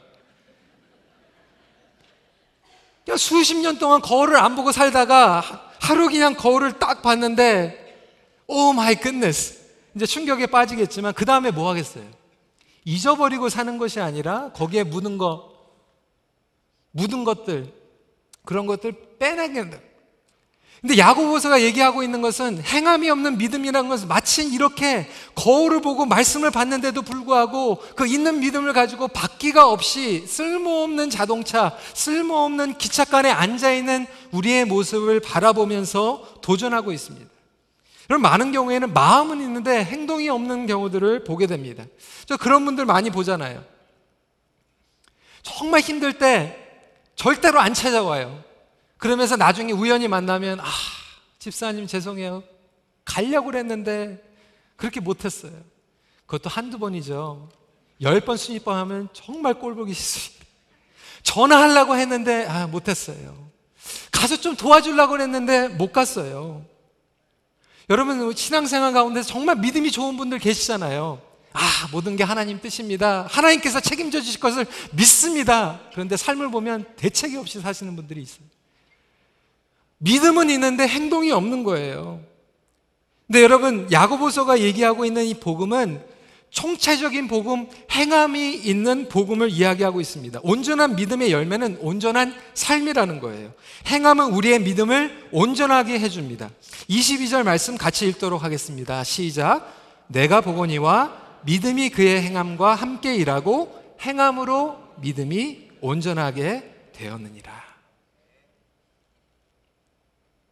수십 3.17 3.55
년 3.57 3.77
동안 3.77 4.01
거울을 4.01 4.37
안 4.37 4.55
보고 4.55 4.71
살다가 4.71 5.43
하루 5.79 6.09
그냥 6.09 6.35
거울을 6.35 6.79
딱 6.79 7.01
봤는데 7.01 7.83
oh 8.47 8.73
my 8.73 8.95
goodness 8.95 9.61
이제 9.95 10.05
충격에 10.05 10.47
빠지겠지만 10.47 11.13
그 11.13 11.25
다음에 11.25 11.51
뭐 11.51 11.69
하겠어요? 11.69 12.05
잊어버리고 12.85 13.49
사는 13.49 13.77
것이 13.77 13.99
아니라 13.99 14.51
거기에 14.53 14.83
묻은 14.83 15.17
거 15.17 15.52
묻은 16.93 17.23
것들 17.25 17.71
그런 18.45 18.65
것들 18.65 18.93
빼내겠다. 19.19 19.77
근데 20.83 20.97
야고보서가 20.97 21.61
얘기하고 21.61 22.03
있는 22.03 22.21
것은 22.21 22.61
행함이 22.61 23.09
없는 23.09 23.37
믿음이라는 23.37 23.87
것은 23.87 24.09
마치 24.09 24.45
이렇게 24.45 25.09
거울을 25.33 25.79
보고 25.79 26.05
말씀을 26.05 26.51
받는데도 26.51 27.03
불구하고 27.03 27.77
그 27.95 28.05
있는 28.05 28.41
믿음을 28.41 28.73
가지고 28.73 29.07
바퀴가 29.07 29.69
없이 29.69 30.27
쓸모없는 30.27 31.09
자동차, 31.09 31.77
쓸모없는 31.93 32.77
기차간에 32.77 33.31
앉아 33.31 33.71
있는 33.71 34.05
우리의 34.31 34.65
모습을 34.65 35.21
바라보면서 35.21 36.39
도전하고 36.41 36.91
있습니다. 36.91 37.31
그럼 38.07 38.21
많은 38.21 38.51
경우에는 38.51 38.91
마음은 38.91 39.39
있는데 39.39 39.85
행동이 39.85 40.27
없는 40.27 40.67
경우들을 40.67 41.23
보게 41.23 41.47
됩니다. 41.47 41.85
저 42.25 42.35
그런 42.35 42.65
분들 42.65 42.83
많이 42.83 43.09
보잖아요. 43.09 43.63
정말 45.43 45.79
힘들 45.79 46.17
때 46.17 46.62
절대로 47.15 47.59
안 47.59 47.73
찾아와요. 47.73 48.43
그러면서 48.97 49.35
나중에 49.35 49.71
우연히 49.71 50.07
만나면 50.07 50.59
아 50.59 50.65
집사님 51.39 51.87
죄송해요. 51.87 52.43
가려고 53.05 53.47
그랬는데 53.47 54.23
그렇게 54.75 54.99
못했어요. 54.99 55.51
그것도 56.25 56.49
한두 56.49 56.79
번이죠. 56.79 57.49
열번 58.01 58.37
스무 58.37 58.59
번 58.59 58.77
하면 58.77 59.09
정말 59.13 59.55
꼴보기 59.55 59.93
싫습니다. 59.93 60.45
전화하려고 61.23 61.95
했는데 61.95 62.45
아 62.47 62.67
못했어요. 62.67 63.51
가서 64.11 64.37
좀 64.37 64.55
도와주려고 64.55 65.11
그랬는데 65.11 65.69
못 65.69 65.91
갔어요. 65.91 66.65
여러분 67.89 68.33
신앙생활 68.33 68.93
가운데 68.93 69.21
정말 69.21 69.57
믿음이 69.57 69.91
좋은 69.91 70.15
분들 70.15 70.39
계시잖아요 70.39 71.21
아 71.53 71.87
모든 71.91 72.15
게 72.15 72.23
하나님 72.23 72.59
뜻입니다 72.59 73.27
하나님께서 73.29 73.79
책임져 73.79 74.21
주실 74.21 74.39
것을 74.39 74.65
믿습니다 74.91 75.79
그런데 75.91 76.17
삶을 76.17 76.49
보면 76.51 76.85
대책이 76.97 77.37
없이 77.37 77.59
사시는 77.59 77.95
분들이 77.95 78.21
있어요 78.21 78.47
믿음은 80.03 80.49
있는데 80.51 80.85
행동이 80.85 81.31
없는 81.31 81.63
거예요. 81.63 82.21
근데 83.27 83.41
여러분 83.41 83.87
야고보서가 83.91 84.59
얘기하고 84.59 85.05
있는 85.05 85.23
이 85.25 85.33
복음은 85.33 86.03
총체적인 86.49 87.29
복음, 87.29 87.67
행함이 87.89 88.53
있는 88.53 89.07
복음을 89.09 89.49
이야기하고 89.49 90.01
있습니다. 90.01 90.41
온전한 90.43 90.95
믿음의 90.97 91.31
열매는 91.31 91.77
온전한 91.79 92.35
삶이라는 92.53 93.21
거예요. 93.21 93.53
행함은 93.87 94.33
우리의 94.33 94.59
믿음을 94.59 95.29
온전하게 95.31 95.97
해줍니다. 95.99 96.51
22절 96.89 97.43
말씀 97.43 97.75
같이 97.75 98.07
읽도록 98.07 98.43
하겠습니다. 98.43 99.03
시작. 99.03 99.73
내가 100.07 100.41
보거니와 100.41 101.22
믿음이 101.45 101.89
그의 101.89 102.21
행함과 102.21 102.75
함께 102.75 103.15
일하고 103.15 103.97
행함으로 104.01 104.77
믿음이 105.01 105.71
온전하게 105.81 106.91
되었느니라. 106.93 107.63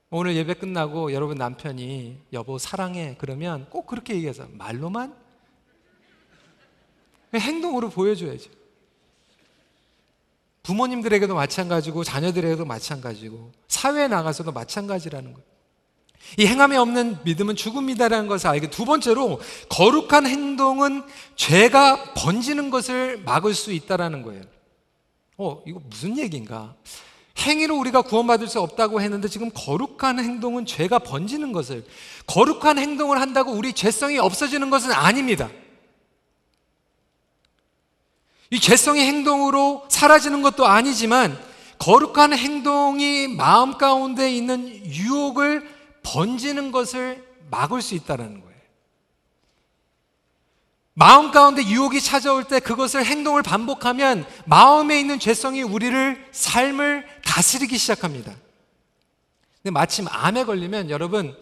오늘 0.10 0.36
예배 0.36 0.56
끝나고 0.56 1.14
여러분 1.14 1.38
남편이 1.38 2.18
여보 2.34 2.58
사랑해 2.58 3.16
그러면 3.18 3.70
꼭 3.70 3.88
그렇게 3.88 4.14
얘기해서 4.16 4.46
말로만 4.52 5.16
행동으로 7.34 7.90
보여줘야죠. 7.90 8.52
부모님들에게도 10.64 11.34
마찬가지고 11.34 12.04
자녀들에게도 12.04 12.66
마찬가지고 12.66 13.52
사회에 13.70 14.10
나가서도 14.10 14.52
마찬가지라는 14.52 15.34
거예요. 15.34 15.52
이 16.38 16.46
행함이 16.46 16.78
없는 16.78 17.18
믿음은 17.24 17.56
죽음이다라는 17.56 18.28
것을 18.28 18.50
알게 18.50 18.70
두 18.70 18.86
번째로 18.86 19.40
거룩한 19.70 20.25
행동은 20.25 21.04
죄가 21.36 22.13
번지는 22.13 22.70
것을 22.70 23.22
막을 23.25 23.54
수 23.54 23.72
있다라는 23.74 24.22
거예요. 24.24 24.44
어, 25.38 25.62
이거 25.66 25.82
무슨 25.90 26.18
얘기인가? 26.18 26.75
행위로 27.40 27.78
우리가 27.78 28.01
구원받을 28.01 28.48
수 28.48 28.60
없다고 28.62 29.01
했는데 29.01 29.28
지금 29.28 29.50
거룩한 29.54 30.20
행동은 30.20 30.66
죄가 30.66 31.00
번지는 31.00 31.51
것을 31.51 31.86
거룩한 32.28 32.78
행동을 32.78 33.20
한다고 33.20 33.51
우리 33.51 33.74
죄성이 33.74 34.18
없어지는 34.20 34.70
것은 34.70 34.92
아닙니다. 34.92 35.50
이 38.51 38.60
죄성의 38.60 39.06
행동으로 39.06 39.86
사라지는 39.90 40.42
것도 40.42 40.68
아니지만 40.68 41.40
거룩한 41.80 42.34
행동이 42.34 43.30
마음 43.30 43.78
가운데 43.78 44.32
있는 44.32 44.86
유혹을 44.86 45.81
번지는 46.03 46.72
것을 46.72 47.25
막을 47.50 47.81
수 47.81 47.96
있다는 47.96 48.41
거예요. 48.41 48.51
마음 50.93 51.31
가운데 51.31 51.63
유혹이 51.63 52.01
찾아올 52.01 52.43
때 52.43 52.60
그것을 52.60 53.05
행동을 53.05 53.43
반복하면 53.43 54.25
마음에 54.46 55.00
있는 55.00 55.20
죄성이 55.20 55.63
우리를 55.63 56.27
삶을 56.31 57.08
다스리기 57.25 57.77
시작합니다. 57.77 58.34
근데 59.62 59.72
마침 59.72 60.08
암에 60.10 60.43
걸리면 60.43 60.89
여러분 60.89 61.36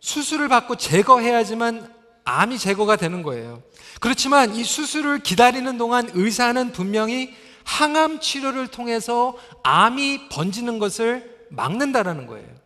수술을 0.00 0.48
받고 0.48 0.76
제거해야지만 0.76 1.92
암이 2.24 2.58
제거가 2.58 2.96
되는 2.96 3.22
거예요. 3.22 3.62
그렇지만 4.00 4.54
이 4.54 4.62
수술을 4.62 5.20
기다리는 5.20 5.78
동안 5.78 6.10
의사는 6.12 6.72
분명히 6.72 7.34
항암 7.64 8.20
치료를 8.20 8.68
통해서 8.68 9.36
암이 9.62 10.28
번지는 10.28 10.78
것을 10.78 11.46
막는다라는 11.50 12.26
거예요. 12.26 12.61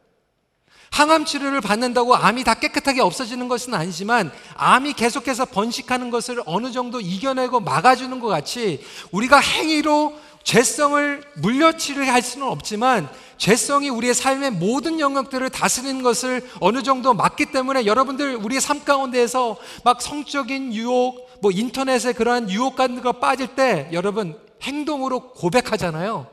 항암 0.97 1.27
치료를 1.27 1.61
받는다고 1.61 2.17
암이 2.17 2.43
다 2.45 2.55
깨끗하게 2.55 3.03
없어지는 3.03 3.49
것은 3.49 3.75
아니지만 3.75 4.33
암이 4.55 4.95
계속해서 4.95 5.45
번식하는 5.45 6.09
것을 6.09 6.43
어느 6.47 6.73
정도 6.73 7.03
이겨내고 7.03 7.61
막아주는 7.61 8.19
것 8.19 8.29
같이 8.29 8.83
우리가 9.11 9.39
행위로 9.39 10.15
죄성을 10.43 11.23
물려치려 11.35 12.11
할 12.11 12.23
수는 12.23 12.47
없지만 12.47 13.11
죄성이 13.37 13.91
우리의 13.91 14.15
삶의 14.15 14.53
모든 14.53 14.99
영역들을 14.99 15.51
다스리는 15.51 16.03
것을 16.03 16.49
어느 16.61 16.83
정도 16.83 17.13
막기 17.13 17.53
때문에 17.53 17.85
여러분들 17.85 18.37
우리의 18.37 18.63
삶 18.63 18.83
가운데에서 18.83 19.59
막 19.85 20.01
성적인 20.01 20.73
유혹, 20.73 21.29
뭐 21.43 21.51
인터넷에 21.51 22.15
그러한 22.15 22.51
유혹 22.51 22.75
같은 22.75 23.03
거 23.03 23.13
빠질 23.13 23.49
때 23.49 23.91
여러분 23.93 24.39
행동으로 24.63 25.33
고백하잖아요. 25.35 26.27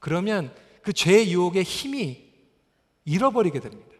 그러면 0.00 0.52
그 0.82 0.92
죄의 0.92 1.32
유혹의 1.32 1.62
힘이 1.62 2.23
잃어버리게 3.04 3.60
됩니다. 3.60 3.90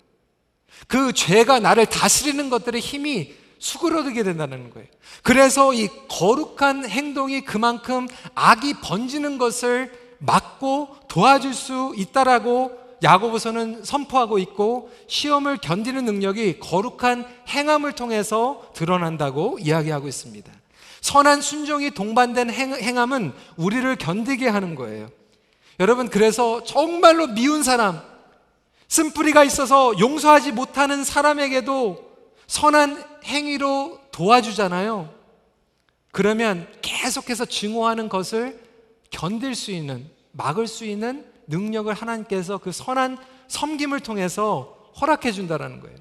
그 0.89 1.13
죄가 1.13 1.61
나를 1.61 1.87
다스리는 1.87 2.51
것들의 2.51 2.81
힘이 2.81 3.35
수그러들게 3.59 4.23
된다는 4.23 4.71
거예요. 4.71 4.89
그래서 5.23 5.73
이 5.73 5.89
거룩한 6.09 6.89
행동이 6.89 7.43
그만큼 7.43 8.09
악이 8.35 8.75
번지는 8.83 9.39
것을 9.39 9.91
막고 10.19 10.97
도와줄 11.09 11.55
수 11.55 11.95
있다라고 11.97 12.85
야고보서는 13.03 13.85
선포하고 13.85 14.39
있고 14.39 14.91
시험을 15.09 15.59
견디는 15.59 16.05
능력이 16.05 16.59
거룩한 16.59 17.27
행함을 17.49 17.93
통해서 17.93 18.71
드러난다고 18.75 19.59
이야기하고 19.61 20.09
있습니다. 20.09 20.51
선한 21.01 21.43
순종이 21.43 21.91
동반된 21.91 22.51
행, 22.51 22.99
함은 22.99 23.33
우리를 23.57 23.97
견디게 23.97 24.49
하는 24.49 24.75
거예요. 24.75 25.11
여러분 25.81 26.09
그래서 26.09 26.65
정말로 26.65 27.27
미운 27.27 27.63
사람, 27.63 28.01
쓴뿌리가 28.95 29.43
있어서 29.43 29.99
용서하지 29.99 30.53
못하는 30.53 31.03
사람에게도 31.03 32.13
선한 32.47 33.03
행위로 33.25 33.99
도와주잖아요. 34.13 35.13
그러면 36.13 36.69
계속해서 36.81 37.45
증오하는 37.45 38.09
것을 38.09 38.63
견딜 39.11 39.57
수 39.57 39.73
있는, 39.73 40.09
막을 40.31 40.69
수 40.69 40.85
있는 40.85 41.27
능력을 41.49 41.93
하나님께서 41.93 42.59
그 42.59 42.71
선한 42.71 43.19
섬김을 43.49 43.99
통해서 43.99 44.93
허락해 45.01 45.33
준다라는 45.33 45.81
거예요. 45.81 45.97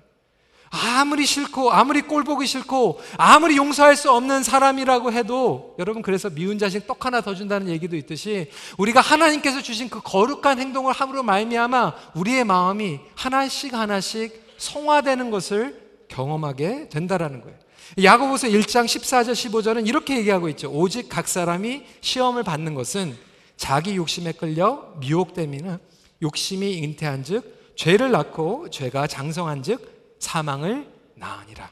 아무리 0.76 1.28
싫고 1.28 1.72
아무리 1.72 2.02
꼴 2.02 2.24
보기 2.24 2.48
싫고 2.48 3.00
아무리 3.18 3.58
용서할 3.58 3.96
수 3.96 4.12
없는 4.12 4.42
사람이라고 4.42 5.14
해도 5.14 5.76
여러분 5.78 6.02
그래서 6.02 6.32
미운 6.32 6.58
자식 6.58 6.88
떡 6.88 7.06
하나 7.06 7.22
더 7.22 7.36
준다는 7.36 7.70
얘기도 7.70 7.96
있듯이 7.96 8.50
우리가 8.80 9.00
하나님께서 9.00 9.62
주신 9.62 9.88
그 9.88 10.02
거룩한 10.02 10.60
행동을 10.60 10.92
함으로 10.92 11.22
말미암아 11.22 11.94
우리의 12.16 12.44
마음이 12.44 13.00
하나씩 13.14 13.76
하나씩 13.76 14.56
성화되는 14.58 15.30
것을 15.30 15.80
경험하게 16.08 16.90
된다라는 16.90 17.42
거예요. 17.42 17.56
야고보서 18.02 18.48
1장 18.48 18.86
14절 18.86 19.34
15절은 19.34 19.88
이렇게 19.88 20.18
얘기하고 20.18 20.50
있죠. 20.50 20.72
오직 20.72 21.08
각 21.08 21.28
사람이 21.28 21.84
시험을 22.02 22.42
받는 22.42 22.74
것은 22.74 23.16
자기 23.58 23.96
욕심에 23.96 24.32
끌려 24.32 24.94
미혹됨이나 25.00 25.80
욕심이 26.24 26.78
잉태한즉 26.80 27.76
죄를 27.76 28.10
낳고 28.10 28.72
죄가 28.72 29.06
장성한즉 29.06 29.93
사망을 30.24 30.88
낳으니라. 31.16 31.70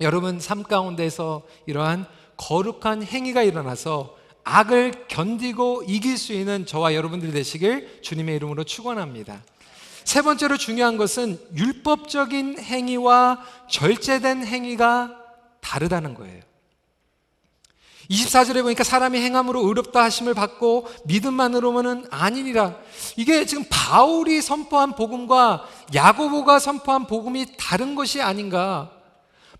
여러분 0.00 0.40
삶 0.40 0.62
가운데서 0.62 1.46
이러한 1.66 2.06
거룩한 2.36 3.02
행위가 3.02 3.42
일어나서 3.42 4.16
악을 4.44 5.06
견디고 5.08 5.84
이길 5.86 6.18
수 6.18 6.32
있는 6.32 6.66
저와 6.66 6.94
여러분들 6.94 7.32
되시길 7.32 8.02
주님의 8.02 8.36
이름으로 8.36 8.64
축원합니다. 8.64 9.42
세 10.04 10.22
번째로 10.22 10.56
중요한 10.56 10.96
것은 10.96 11.38
율법적인 11.54 12.58
행위와 12.58 13.44
절제된 13.68 14.44
행위가 14.44 15.16
다르다는 15.60 16.14
거예요. 16.14 16.47
24절에 18.10 18.62
보니까 18.62 18.84
사람이 18.84 19.18
행함으로 19.20 19.66
의롭다 19.66 20.02
하심을 20.04 20.34
받고 20.34 20.88
믿음만으로는 21.04 22.06
아니니라. 22.10 22.76
이게 23.16 23.44
지금 23.44 23.64
바울이 23.68 24.40
선포한 24.40 24.92
복음과 24.94 25.66
야고보가 25.94 26.58
선포한 26.58 27.06
복음이 27.06 27.46
다른 27.58 27.94
것이 27.94 28.22
아닌가. 28.22 28.90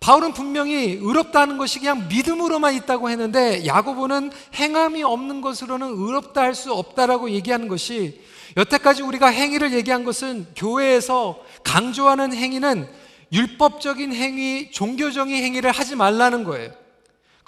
바울은 0.01 0.33
분명히 0.33 0.99
의롭다는 1.01 1.59
것이 1.59 1.81
그냥 1.81 2.07
믿음으로만 2.09 2.75
있다고 2.75 3.11
했는데 3.11 3.67
야고보는 3.67 4.31
행함이 4.55 5.03
없는 5.03 5.41
것으로는 5.41 5.89
의롭다 5.89 6.41
할 6.41 6.55
수 6.55 6.73
없다라고 6.73 7.31
얘기하는 7.31 7.69
것이 7.69 8.23
여태까지 8.57 9.03
우리가 9.03 9.27
행위를 9.27 9.73
얘기한 9.73 10.05
것은 10.05 10.47
교회에서 10.57 11.41
강조하는 11.65 12.33
행위는 12.33 12.89
율법적인 13.33 14.15
행위, 14.15 14.71
종교적인 14.71 15.35
행위를 15.35 15.71
하지 15.71 15.97
말라는 15.97 16.45
거예요. 16.45 16.71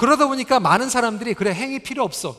그러다 0.01 0.29
보니까 0.29 0.61
많은 0.61 0.89
사람들이 0.89 1.35
그래 1.35 1.53
행위 1.53 1.79
필요 1.79 2.05
없어. 2.05 2.35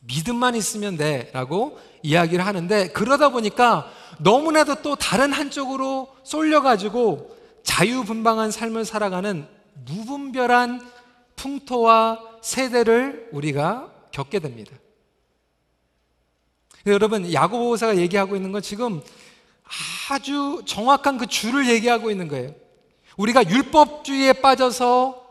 믿음만 0.00 0.54
있으면 0.54 0.98
돼. 0.98 1.30
라고 1.32 1.78
이야기를 2.02 2.44
하는데 2.44 2.88
그러다 2.88 3.30
보니까 3.30 3.90
너무나도 4.18 4.82
또 4.82 4.94
다른 4.94 5.32
한쪽으로 5.32 6.14
쏠려 6.24 6.60
가지고 6.60 7.34
자유분방한 7.62 8.50
삶을 8.50 8.84
살아가는 8.84 9.48
무분별한 9.86 10.86
풍토와 11.36 12.20
세대를 12.42 13.30
우리가 13.32 13.90
겪게 14.10 14.38
됩니다. 14.38 14.76
여러분, 16.86 17.32
야고보사가 17.32 17.96
얘기하고 17.96 18.36
있는 18.36 18.52
건 18.52 18.60
지금 18.60 19.00
아주 20.10 20.60
정확한 20.66 21.16
그 21.16 21.26
줄을 21.26 21.66
얘기하고 21.70 22.10
있는 22.10 22.28
거예요. 22.28 22.54
우리가 23.16 23.48
율법주의에 23.48 24.34
빠져서 24.34 25.27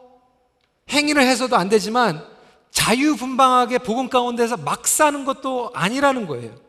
행위를 0.89 1.23
해서도 1.23 1.55
안 1.55 1.69
되지만 1.69 2.23
자유분방하게 2.71 3.79
복음 3.79 4.09
가운데서 4.09 4.57
막 4.57 4.87
사는 4.87 5.25
것도 5.25 5.71
아니라는 5.73 6.27
거예요. 6.27 6.67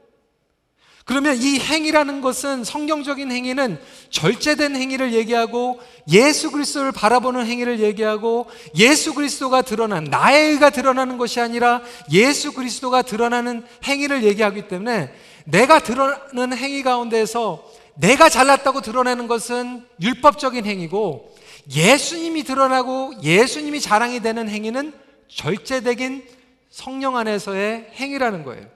그러면 1.09 1.38
이 1.40 1.59
행위라는 1.59 2.20
것은 2.20 2.64
성경적인 2.64 3.33
행위는 3.33 3.81
절제된 4.11 4.76
행위를 4.76 5.14
얘기하고 5.14 5.81
예수 6.11 6.50
그리스도를 6.50 6.92
바라보는 6.92 7.46
행위를 7.46 7.81
얘기하고 7.81 8.46
예수 8.76 9.14
그리스도가 9.14 9.62
드러난 9.62 10.04
나의 10.04 10.50
의가 10.50 10.68
드러나는 10.68 11.16
것이 11.16 11.40
아니라 11.40 11.81
예수 12.12 12.52
그리스도가 12.52 13.00
드러나는 13.00 13.64
행위를 13.85 14.22
얘기하기 14.22 14.68
때문에 14.68 15.11
내가 15.46 15.78
드러나는 15.78 16.54
행위 16.59 16.83
가운데서 16.83 17.64
내가 17.94 18.28
잘났다고 18.28 18.83
드러내는 18.83 19.28
것은 19.28 19.87
율법적인 20.02 20.66
행위고 20.66 21.35
예수님이 21.70 22.44
드러나고 22.44 23.14
예수님이 23.22 23.81
자랑이 23.81 24.20
되는 24.20 24.48
행위는 24.48 24.92
절제되긴 25.28 26.26
성령 26.70 27.16
안에서의 27.16 27.90
행위라는 27.94 28.44
거예요. 28.44 28.66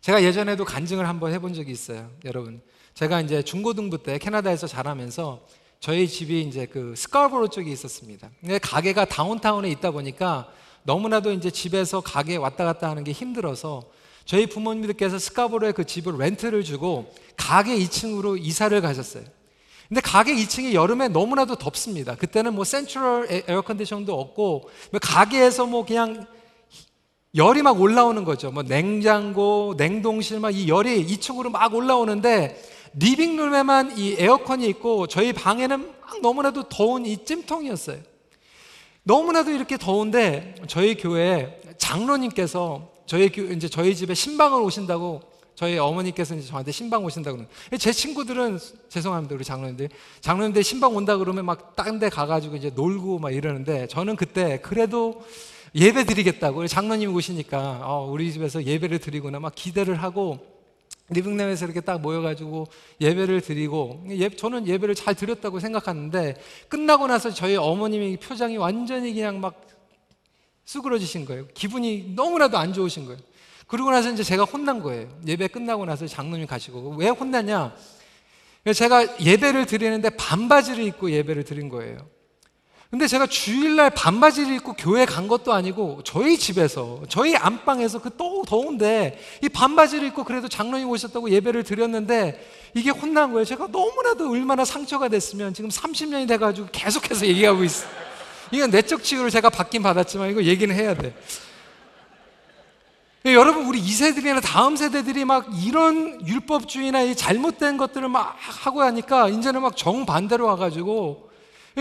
제가 0.00 0.22
예전에도 0.22 0.64
간증을 0.64 1.08
한번 1.08 1.32
해본 1.32 1.54
적이 1.54 1.72
있어요. 1.72 2.10
여러분. 2.24 2.60
제가 2.94 3.20
이제 3.20 3.42
중고등부 3.42 4.02
때 4.02 4.18
캐나다에서 4.18 4.66
자라면서 4.66 5.46
저희 5.80 6.08
집이 6.08 6.42
이제 6.42 6.66
그 6.66 6.94
스카버로 6.96 7.48
쪽에 7.48 7.70
있었습니다. 7.70 8.30
근데 8.40 8.58
가게가 8.58 9.04
다운타운에 9.04 9.68
있다 9.70 9.90
보니까 9.90 10.48
너무나도 10.84 11.32
이제 11.32 11.50
집에서 11.50 12.00
가게 12.00 12.36
왔다 12.36 12.64
갔다 12.64 12.88
하는 12.88 13.04
게 13.04 13.12
힘들어서 13.12 13.82
저희 14.24 14.46
부모님들께서 14.46 15.18
스카버로에 15.18 15.72
그 15.72 15.84
집을 15.84 16.16
렌트를 16.16 16.64
주고 16.64 17.12
가게 17.36 17.76
2층으로 17.78 18.40
이사를 18.40 18.80
가셨어요. 18.80 19.24
근데 19.88 20.00
가게 20.00 20.34
2층이 20.34 20.72
여름에 20.72 21.08
너무나도 21.08 21.56
덥습니다. 21.56 22.16
그때는 22.16 22.54
뭐 22.54 22.64
센트럴 22.64 23.44
에어컨디션도 23.48 24.18
없고 24.18 24.68
뭐 24.90 25.00
가게에서 25.00 25.66
뭐 25.66 25.84
그냥 25.84 26.26
열이 27.34 27.62
막 27.62 27.80
올라오는 27.80 28.24
거죠. 28.24 28.50
뭐 28.50 28.62
냉장고, 28.62 29.74
냉동실 29.76 30.40
막 30.40 30.54
이 30.54 30.68
열이 30.68 31.06
2층으로 31.06 31.50
막 31.50 31.74
올라오는데 31.74 32.60
리빙룸에만 32.94 33.98
이 33.98 34.16
에어컨이 34.18 34.66
있고 34.68 35.06
저희 35.06 35.32
방에는 35.32 35.78
막 36.00 36.20
너무나도 36.22 36.64
더운 36.68 37.04
이 37.04 37.24
찜통이었어요. 37.24 37.98
너무나도 39.02 39.50
이렇게 39.50 39.76
더운데 39.76 40.54
저희 40.66 40.96
교회에 40.96 41.60
장로님께서 41.78 42.90
저희 43.06 43.28
교 43.28 43.42
이제 43.42 43.68
저희 43.68 43.94
집에 43.94 44.14
신방을 44.14 44.60
오신다고 44.62 45.20
저희 45.56 45.78
어머니께서 45.78 46.36
이제 46.36 46.46
저한테 46.46 46.70
심방 46.70 47.04
오신다고 47.04 47.38
그러는. 47.38 47.78
제 47.78 47.90
친구들은 47.90 48.58
죄송합니다 48.90 49.34
우리 49.34 49.42
장로님들 49.42 49.88
장로님들 50.20 50.62
심방 50.62 50.94
온다 50.94 51.16
그러면 51.16 51.46
막 51.46 51.74
딴 51.74 51.98
데 51.98 52.08
가가지고 52.10 52.56
이제 52.56 52.70
놀고 52.74 53.18
막 53.18 53.32
이러는데 53.34 53.86
저는 53.88 54.16
그때 54.16 54.58
그래도 54.60 55.24
예배 55.74 56.04
드리겠다고 56.04 56.66
장로님 56.66 57.14
오시니까 57.14 57.80
어, 57.84 58.06
우리 58.10 58.32
집에서 58.32 58.62
예배를 58.64 58.98
드리구나 58.98 59.40
막 59.40 59.54
기대를 59.54 60.02
하고 60.02 60.38
living 61.08 61.32
room에서 61.32 61.64
이렇게 61.66 61.80
딱 61.80 62.00
모여가지고 62.00 62.66
예배를 63.00 63.40
드리고 63.40 64.04
예, 64.10 64.28
저는 64.28 64.66
예배를 64.66 64.94
잘 64.94 65.14
드렸다고 65.14 65.60
생각하는데 65.60 66.34
끝나고 66.68 67.06
나서 67.06 67.30
저희 67.30 67.56
어머님의 67.56 68.16
표정이 68.18 68.56
완전히 68.56 69.14
그냥 69.14 69.40
막 69.40 69.64
수그러지신 70.64 71.24
거예요. 71.26 71.46
기분이 71.54 72.12
너무나도 72.16 72.58
안 72.58 72.72
좋으신 72.72 73.06
거예요. 73.06 73.20
그러고 73.66 73.90
나서 73.90 74.10
이제 74.10 74.22
제가 74.22 74.44
혼난 74.44 74.80
거예요. 74.82 75.08
예배 75.26 75.48
끝나고 75.48 75.84
나서 75.84 76.06
장로님 76.06 76.46
가시고 76.46 76.94
왜 76.98 77.08
혼났냐? 77.08 77.74
제가 78.74 79.20
예배를 79.20 79.66
드리는데 79.66 80.10
반바지를 80.10 80.84
입고 80.84 81.10
예배를 81.10 81.44
드린 81.44 81.68
거예요. 81.68 81.98
근데 82.90 83.08
제가 83.08 83.26
주일날 83.26 83.90
반바지를 83.90 84.54
입고 84.56 84.74
교회 84.74 85.04
간 85.04 85.26
것도 85.26 85.52
아니고 85.52 86.02
저희 86.04 86.38
집에서 86.38 87.02
저희 87.08 87.34
안방에서 87.34 88.00
그 88.00 88.10
또 88.16 88.44
더운데 88.46 89.18
이 89.42 89.48
반바지를 89.48 90.06
입고 90.08 90.24
그래도 90.24 90.48
장로님 90.48 90.88
오셨다고 90.88 91.30
예배를 91.30 91.64
드렸는데 91.64 92.40
이게 92.74 92.90
혼난 92.90 93.32
거예요. 93.32 93.44
제가 93.44 93.66
너무나도 93.66 94.30
얼마나 94.30 94.64
상처가 94.64 95.08
됐으면 95.08 95.52
지금 95.52 95.68
30년이 95.70 96.28
돼 96.28 96.36
가지고 96.36 96.68
계속해서 96.70 97.26
얘기하고 97.26 97.64
있어요. 97.64 97.90
이건 98.52 98.70
내적 98.70 99.02
치유를 99.02 99.30
제가 99.30 99.50
받긴 99.50 99.82
받았지만 99.82 100.30
이거 100.30 100.42
얘기는 100.44 100.72
해야 100.74 100.94
돼. 100.94 101.12
여러분 103.32 103.66
우리 103.66 103.80
2세들이나 103.82 104.40
다음 104.40 104.76
세대들이 104.76 105.24
막 105.24 105.48
이런 105.64 106.24
율법주의나 106.26 107.02
이 107.02 107.16
잘못된 107.16 107.76
것들을 107.76 108.08
막 108.08 108.36
하고 108.38 108.82
하니까 108.82 109.28
이제는 109.28 109.62
막 109.62 109.76
정반대로 109.76 110.46
와가지고 110.46 111.28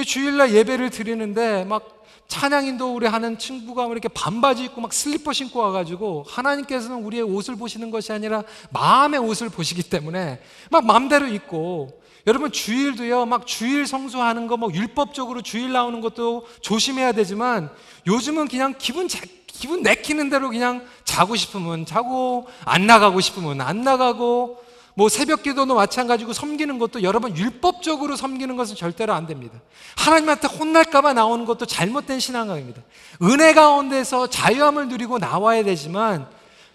주일날 0.06 0.54
예배를 0.56 0.90
드리는데 0.90 1.64
막 1.66 2.04
찬양 2.28 2.66
인도 2.66 2.96
우리 2.96 3.06
하는 3.06 3.38
친구가 3.38 3.86
이렇게 3.86 4.08
반바지 4.08 4.64
입고 4.64 4.82
막 4.82 4.92
슬리퍼 4.92 5.32
신고 5.34 5.60
와가지고 5.60 6.26
하나님께서는 6.28 7.04
우리의 7.04 7.22
옷을 7.22 7.56
보시는 7.56 7.92
것이 7.92 8.12
아니라 8.12 8.44
마음의 8.72 9.20
옷을 9.20 9.50
보시기 9.50 9.84
때문에 9.84 10.42
막 10.72 10.86
마음대로 10.86 11.28
입고 11.28 12.02
여러분 12.26 12.52
주일도요 12.52 13.28
막 13.28 13.46
주일 13.46 13.86
성수하는 13.86 14.48
거 14.48 14.58
뭐 14.58 14.72
율법적으로 14.74 15.44
주일 15.44 15.72
나오는 15.74 16.02
것도 16.02 16.48
조심해야 16.62 17.12
되지만 17.12 17.70
요즘은 18.08 18.48
그냥 18.48 18.74
기분 18.80 19.08
자, 19.08 19.20
기분 19.58 19.82
내키는 19.84 20.30
대로 20.30 20.50
그냥 20.50 20.86
자고 21.04 21.36
싶으면 21.36 21.86
자고 21.86 22.48
안 22.66 22.86
나가고 22.86 23.22
싶으면 23.22 23.62
안 23.62 23.84
나가고 23.84 24.64
뭐 24.98 25.10
새벽 25.10 25.44
기도도 25.44 25.76
마찬가지고 25.76 26.34
섬기는 26.34 26.80
것도 26.80 27.04
여러분 27.04 27.36
율법적으로 27.36 28.16
섬기는 28.16 28.56
것은 28.56 28.76
절대로 28.76 29.14
안 29.14 29.28
됩니다. 29.28 29.60
하나님한테 29.98 30.48
혼날까봐 30.48 31.14
나오는 31.14 31.46
것도 31.46 31.66
잘못된 31.66 32.20
신앙입니다. 32.20 32.82
은혜 33.22 33.54
가운데서 33.54 34.28
자유함을 34.28 34.88
누리고 34.88 35.20
나와야 35.20 35.64
되지만 35.64 36.28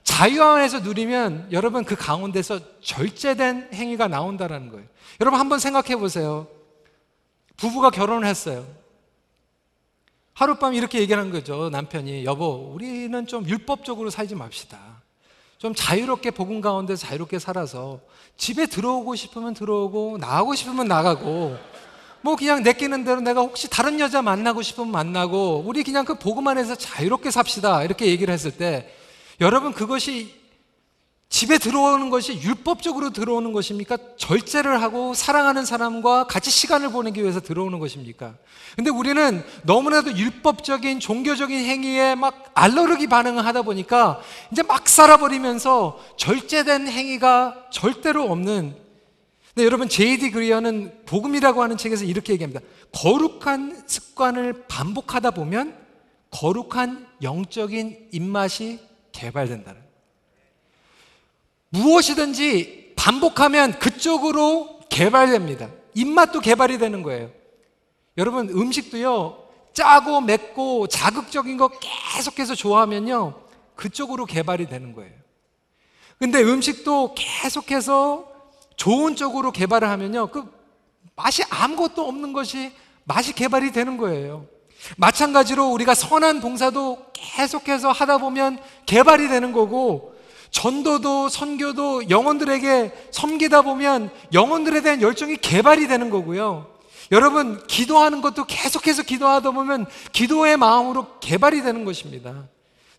자유 0.05 0.43
안에서 0.43 0.81
누리면 0.81 1.49
여러분 1.53 1.85
그 1.85 1.97
가운데서 1.97 2.61
절제된 2.83 3.71
행위가 3.73 4.09
나온다라는 4.09 4.71
거예요. 4.71 4.85
여러분 5.21 5.41
한번 5.41 5.59
생각해 5.59 5.97
보세요. 5.97 6.47
부부가 7.57 7.91
결혼을 7.91 8.27
했어요. 8.27 8.67
하룻밤 10.41 10.73
이렇게 10.73 11.01
얘기하는 11.01 11.31
거죠. 11.31 11.69
남편이 11.69 12.25
여보, 12.25 12.73
우리는 12.75 13.27
좀 13.27 13.47
율법적으로 13.47 14.09
살지 14.09 14.37
맙시다. 14.37 14.79
좀 15.59 15.75
자유롭게 15.75 16.31
복음 16.31 16.63
가운데 16.63 16.97
자유롭게 16.97 17.39
살아서 17.39 18.01
집에 18.39 18.65
들어오고 18.65 19.17
싶으면 19.17 19.53
들어오고 19.53 20.17
나가고 20.19 20.55
싶으면 20.55 20.89
나가고 20.89 21.59
뭐 22.23 22.37
그냥 22.37 22.63
내끼는 22.63 23.05
대로 23.05 23.21
내가 23.21 23.43
혹시 23.43 23.69
다른 23.69 24.01
여자 24.01 24.23
만나고 24.23 24.63
싶으면 24.63 24.91
만나고 24.91 25.63
우리 25.67 25.83
그냥 25.83 26.07
그 26.07 26.15
복음 26.15 26.49
안에서 26.49 26.75
자유롭게 26.75 27.31
삽시다 27.31 27.85
이렇게 27.85 28.07
얘기를 28.07 28.33
했을 28.33 28.51
때 28.51 28.91
여러분 29.43 29.75
그것이 29.75 30.40
집에 31.31 31.59
들어오는 31.59 32.11
것이 32.11 32.41
율법적으로 32.43 33.11
들어오는 33.11 33.53
것입니까? 33.53 33.97
절제를 34.17 34.83
하고 34.83 35.15
사랑하는 35.15 35.65
사람과 35.65 36.25
같이 36.25 36.51
시간을 36.51 36.91
보내기 36.91 37.23
위해서 37.23 37.39
들어오는 37.39 37.79
것입니까? 37.79 38.35
근데 38.75 38.91
우리는 38.91 39.43
너무나도 39.63 40.19
율법적인 40.19 40.99
종교적인 40.99 41.57
행위에 41.57 42.17
막 42.17 42.51
알러르기 42.55 43.07
반응을 43.07 43.47
하다 43.47 43.63
보니까 43.63 44.21
이제 44.51 44.65
막 44.65 44.89
살아버리면서 44.89 46.01
절제된 46.17 46.89
행위가 46.89 47.69
절대로 47.71 48.25
없는 48.25 48.75
근데 49.55 49.65
여러분 49.65 49.89
제이디 49.89 50.33
그리어는 50.33 51.05
복음이라고 51.07 51.63
하는 51.63 51.77
책에서 51.77 52.05
이렇게 52.05 52.33
얘기합니다. 52.33 52.61
거룩한 52.93 53.85
습관을 53.87 54.65
반복하다 54.67 55.31
보면 55.31 55.77
거룩한 56.33 57.07
영적인 57.23 58.09
입맛이 58.11 58.81
개발된다는 59.13 59.90
무엇이든지 61.71 62.93
반복하면 62.97 63.79
그쪽으로 63.79 64.81
개발됩니다. 64.89 65.69
입맛도 65.95 66.41
개발이 66.41 66.79
되는 66.79 67.03
거예요. 67.03 67.31
여러분, 68.19 68.49
음식도요, 68.49 69.45
짜고 69.73 70.21
맵고 70.21 70.89
자극적인 70.89 71.57
거 71.57 71.71
계속해서 72.15 72.55
좋아하면요, 72.55 73.41
그쪽으로 73.77 74.27
개발이 74.27 74.69
되는 74.69 74.95
거예요. 74.95 75.13
근데 76.19 76.43
음식도 76.43 77.15
계속해서 77.15 78.29
좋은 78.77 79.17
쪽으로 79.17 79.53
개발을 79.53 79.89
하면요, 79.89 80.27
그 80.29 80.45
맛이 81.17 81.43
아무것도 81.49 82.07
없는 82.07 82.33
것이 82.33 82.73
맛이 83.05 83.33
개발이 83.33 83.73
되는 83.73 83.97
거예요. 83.97 84.47
마찬가지로 84.97 85.71
우리가 85.71 85.95
선한 85.95 86.41
봉사도 86.41 87.07
계속해서 87.13 87.91
하다 87.93 88.19
보면 88.19 88.59
개발이 88.87 89.29
되는 89.29 89.53
거고, 89.53 90.10
전도도 90.51 91.29
선교도 91.29 92.11
영혼들에게 92.11 93.09
섬기다 93.11 93.63
보면 93.63 94.11
영혼들에 94.33 94.83
대한 94.83 95.03
열정이 95.03 95.37
개발이 95.37 95.87
되는 95.89 96.11
거고요. 96.11 96.67
여러분, 97.13 97.65
기도하는 97.67 98.21
것도 98.21 98.45
계속해서 98.45 99.03
기도하다 99.03 99.51
보면 99.51 99.87
기도의 100.13 100.57
마음으로 100.57 101.19
개발이 101.21 101.63
되는 101.63 101.85
것입니다. 101.85 102.49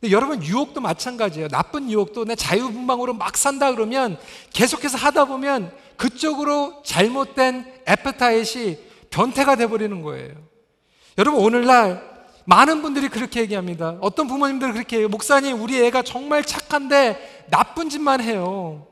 여러분, 0.09 0.43
유혹도 0.43 0.81
마찬가지예요. 0.81 1.47
나쁜 1.49 1.89
유혹도 1.89 2.25
내 2.25 2.35
자유분방으로 2.35 3.13
막 3.13 3.37
산다 3.37 3.71
그러면 3.71 4.17
계속해서 4.51 4.97
하다 4.97 5.25
보면 5.25 5.71
그쪽으로 5.95 6.81
잘못된 6.83 7.81
에프타잇이 7.85 8.77
변태가 9.11 9.55
돼버리는 9.55 10.01
거예요. 10.01 10.33
여러분, 11.17 11.41
오늘날 11.41 12.10
많은 12.51 12.81
분들이 12.81 13.07
그렇게 13.07 13.39
얘기합니다. 13.39 13.95
어떤 14.01 14.27
부모님들 14.27 14.73
그렇게 14.73 14.97
해요. 14.97 15.07
목사님, 15.07 15.61
우리 15.61 15.81
애가 15.85 16.01
정말 16.01 16.43
착한데 16.43 17.45
나쁜 17.49 17.89
짓만 17.89 18.19
해요. 18.19 18.87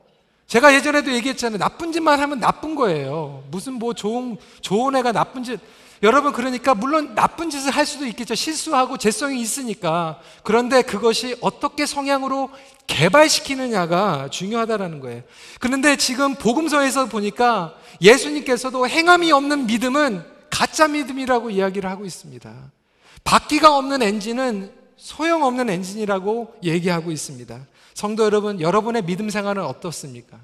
제가 0.48 0.74
예전에도 0.74 1.12
얘기했잖아요. 1.12 1.60
나쁜 1.60 1.92
짓만 1.92 2.22
하면 2.22 2.40
나쁜 2.40 2.74
거예요. 2.74 3.44
무슨 3.52 3.74
뭐 3.74 3.94
좋은, 3.94 4.38
좋은 4.62 4.96
애가 4.96 5.12
나쁜 5.12 5.44
짓. 5.44 5.60
여러분, 6.02 6.32
그러니까 6.32 6.74
물론 6.74 7.14
나쁜 7.16 7.50
짓을 7.50 7.72
할 7.72 7.86
수도 7.86 8.06
있겠죠. 8.06 8.34
실수하고 8.34 8.96
재성이 8.96 9.42
있으니까. 9.42 10.22
그런데 10.44 10.82
그것이 10.82 11.36
어떻게 11.42 11.86
성향으로 11.86 12.52
개발시키느냐가 12.88 14.30
중요하다라는 14.30 15.02
거예요. 15.02 15.22
그런데 15.60 15.98
지금 15.98 16.34
복음서에서 16.36 17.08
보니까 17.08 17.76
예수님께서도 18.02 18.88
행함이 18.88 19.34
없는 19.34 19.66
믿음은 19.68 20.24
가짜 20.50 20.88
믿음이라고 20.88 21.50
이야기를 21.50 21.90
하고 21.90 22.06
있습니다. 22.06 22.79
바퀴가 23.24 23.78
없는 23.78 24.02
엔진은 24.02 24.72
소용없는 24.98 25.70
엔진이라고 25.70 26.56
얘기하고 26.64 27.12
있습니다. 27.12 27.60
성도 27.94 28.24
여러분, 28.24 28.60
여러분의 28.60 29.04
믿음 29.04 29.30
생활은 29.30 29.64
어떻습니까? 29.64 30.40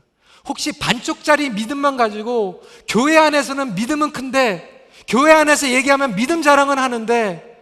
혹시 0.48 0.72
반쪽짜리 0.78 1.50
믿음만 1.50 1.98
가지고 1.98 2.62
교회 2.88 3.18
안에서는 3.18 3.76
믿음은 3.76 4.12
큰데 4.12 4.88
교회 5.08 5.32
안에서 5.32 5.70
얘기하면 5.70 6.16
믿음 6.16 6.42
자랑은 6.42 6.78
하는데 6.78 7.56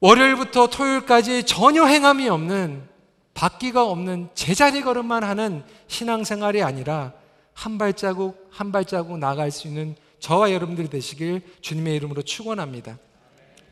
월요일부터 0.00 0.68
토요일까지 0.68 1.44
전혀 1.44 1.84
행함이 1.84 2.28
없는 2.28 2.86
바퀴가 3.34 3.84
없는 3.84 4.28
제자리 4.34 4.82
걸음만 4.82 5.24
하는 5.24 5.62
신앙생활이 5.88 6.62
아니라 6.62 7.12
한 7.52 7.78
발자국 7.78 8.48
한 8.50 8.72
발자국 8.72 9.18
나갈 9.18 9.50
수 9.50 9.68
있는 9.68 9.94
저와 10.20 10.52
여러분들이 10.52 10.88
되시길 10.88 11.42
주님의 11.60 11.96
이름으로 11.96 12.22
축원합니다. 12.22 12.98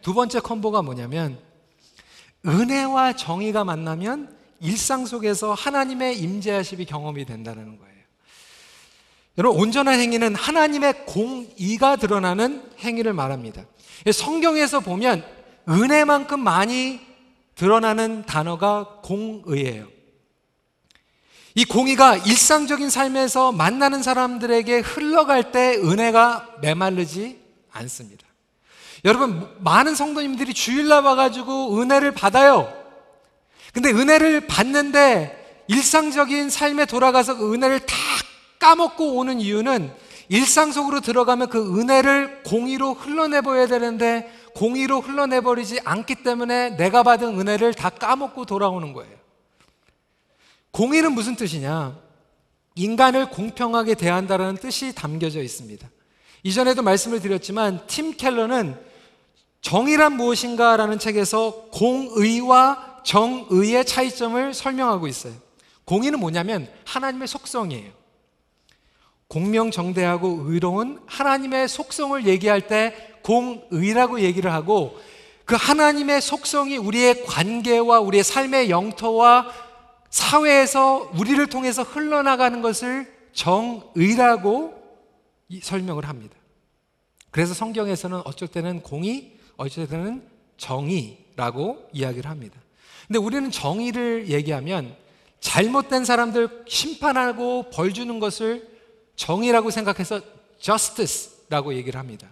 두 0.04 0.12
번째 0.12 0.38
콤보가 0.40 0.82
뭐냐면 0.82 1.38
은혜와 2.46 3.14
정의가 3.14 3.64
만나면 3.64 4.36
일상 4.60 5.06
속에서 5.06 5.54
하나님의 5.54 6.18
임재하심이 6.18 6.84
경험이 6.84 7.24
된다는 7.24 7.78
거예요. 7.78 7.94
여러분 9.38 9.60
온전한 9.62 9.98
행위는 9.98 10.34
하나님의 10.34 11.06
공의가 11.06 11.96
드러나는 11.96 12.70
행위를 12.80 13.14
말합니다. 13.14 13.64
성경에서 14.12 14.80
보면 14.80 15.24
은혜만큼 15.66 16.38
많이 16.38 17.00
드러나는 17.54 18.26
단어가 18.26 19.00
공의예요. 19.02 19.88
이 21.54 21.64
공의가 21.64 22.16
일상적인 22.16 22.90
삶에서 22.90 23.52
만나는 23.52 24.02
사람들에게 24.02 24.80
흘러갈 24.80 25.50
때 25.50 25.76
은혜가 25.76 26.56
메말르지 26.60 27.40
않습니다. 27.70 28.23
여러분, 29.04 29.46
많은 29.60 29.94
성도님들이 29.94 30.54
주일날 30.54 31.02
와가지고 31.02 31.80
은혜를 31.80 32.12
받아요. 32.12 32.72
근데 33.72 33.90
은혜를 33.90 34.46
받는데 34.46 35.64
일상적인 35.68 36.48
삶에 36.48 36.86
돌아가서 36.86 37.36
그 37.36 37.52
은혜를 37.52 37.80
다 37.80 37.96
까먹고 38.58 39.16
오는 39.16 39.40
이유는 39.40 39.92
일상 40.28 40.72
속으로 40.72 41.00
들어가면 41.00 41.48
그 41.50 41.78
은혜를 41.78 42.44
공의로 42.44 42.94
흘러내버려야 42.94 43.66
되는데 43.66 44.32
공의로 44.54 45.00
흘러내버리지 45.00 45.80
않기 45.84 46.22
때문에 46.22 46.76
내가 46.76 47.02
받은 47.02 47.38
은혜를 47.38 47.74
다 47.74 47.90
까먹고 47.90 48.46
돌아오는 48.46 48.92
거예요. 48.92 49.12
공의는 50.70 51.12
무슨 51.12 51.36
뜻이냐? 51.36 51.98
인간을 52.76 53.30
공평하게 53.30 53.94
대한다는 53.94 54.56
뜻이 54.56 54.94
담겨져 54.94 55.42
있습니다. 55.42 55.88
이전에도 56.42 56.82
말씀을 56.82 57.20
드렸지만 57.20 57.86
팀 57.86 58.16
켈러는 58.16 58.76
정의란 59.64 60.18
무엇인가 60.18 60.76
라는 60.76 60.98
책에서 60.98 61.68
공의와 61.72 63.00
정의의 63.02 63.86
차이점을 63.86 64.52
설명하고 64.52 65.06
있어요. 65.06 65.32
공의는 65.86 66.20
뭐냐면 66.20 66.68
하나님의 66.84 67.26
속성이에요. 67.26 67.90
공명정대하고 69.28 70.42
의로운 70.44 71.00
하나님의 71.06 71.68
속성을 71.68 72.26
얘기할 72.26 72.66
때 72.66 72.94
공의라고 73.22 74.20
얘기를 74.20 74.52
하고 74.52 74.98
그 75.46 75.56
하나님의 75.58 76.20
속성이 76.20 76.76
우리의 76.76 77.24
관계와 77.24 78.00
우리의 78.00 78.22
삶의 78.22 78.68
영토와 78.68 79.50
사회에서 80.10 81.10
우리를 81.14 81.46
통해서 81.46 81.82
흘러나가는 81.82 82.60
것을 82.60 83.10
정의라고 83.32 84.74
설명을 85.62 86.06
합니다. 86.06 86.36
그래서 87.30 87.54
성경에서는 87.54 88.20
어쩔 88.26 88.46
때는 88.46 88.82
공의, 88.82 89.33
때는 89.86 90.22
정의라고 90.56 91.88
이야기를 91.92 92.30
합니다. 92.30 92.60
근데 93.06 93.18
우리는 93.18 93.50
정의를 93.50 94.28
얘기하면 94.28 94.96
잘못된 95.40 96.04
사람들 96.04 96.64
심판하고 96.66 97.70
벌 97.70 97.92
주는 97.92 98.18
것을 98.18 98.66
정의라고 99.16 99.70
생각해서 99.70 100.20
justice라고 100.58 101.74
얘기를 101.74 101.98
합니다. 102.00 102.28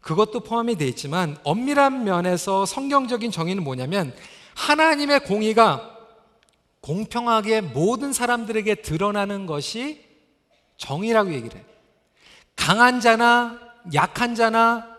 그것도 0.00 0.40
포함이 0.40 0.76
되어 0.76 0.86
있지만 0.88 1.36
엄밀한 1.42 2.04
면에서 2.04 2.66
성경적인 2.66 3.30
정의는 3.30 3.64
뭐냐면 3.64 4.14
하나님의 4.54 5.20
공의가 5.20 5.96
공평하게 6.80 7.62
모든 7.62 8.12
사람들에게 8.12 8.76
드러나는 8.76 9.46
것이 9.46 10.04
정의라고 10.76 11.32
얘기를 11.32 11.56
해요. 11.56 11.64
강한 12.54 13.00
자나 13.00 13.58
약한 13.94 14.34
자나 14.34 14.95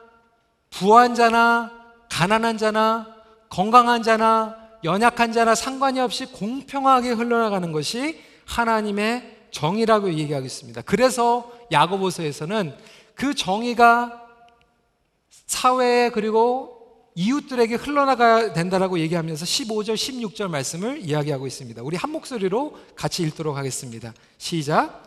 부한 0.69 1.15
자나 1.15 1.71
가난한 2.09 2.57
자나 2.57 3.07
건강한 3.49 4.03
자나 4.03 4.55
연약한 4.83 5.31
자나 5.31 5.55
상관이 5.55 5.99
없이 5.99 6.25
공평하게 6.25 7.11
흘러나가는 7.11 7.71
것이 7.71 8.21
하나님의 8.45 9.37
정의라고 9.51 10.13
얘기하고 10.13 10.45
있습니다. 10.45 10.81
그래서 10.83 11.51
야고보서에서는 11.71 12.75
그 13.15 13.33
정의가 13.33 14.23
사회에 15.47 16.09
그리고 16.11 16.77
이웃들에게 17.15 17.75
흘러나가야 17.75 18.53
된다라고 18.53 18.99
얘기하면서 18.99 19.43
15절, 19.45 19.95
16절 19.95 20.49
말씀을 20.49 20.99
이야기하고 20.99 21.47
있습니다. 21.47 21.81
우리 21.81 21.97
한 21.97 22.11
목소리로 22.11 22.77
같이 22.95 23.23
읽도록 23.23 23.57
하겠습니다. 23.57 24.13
시작. 24.37 25.06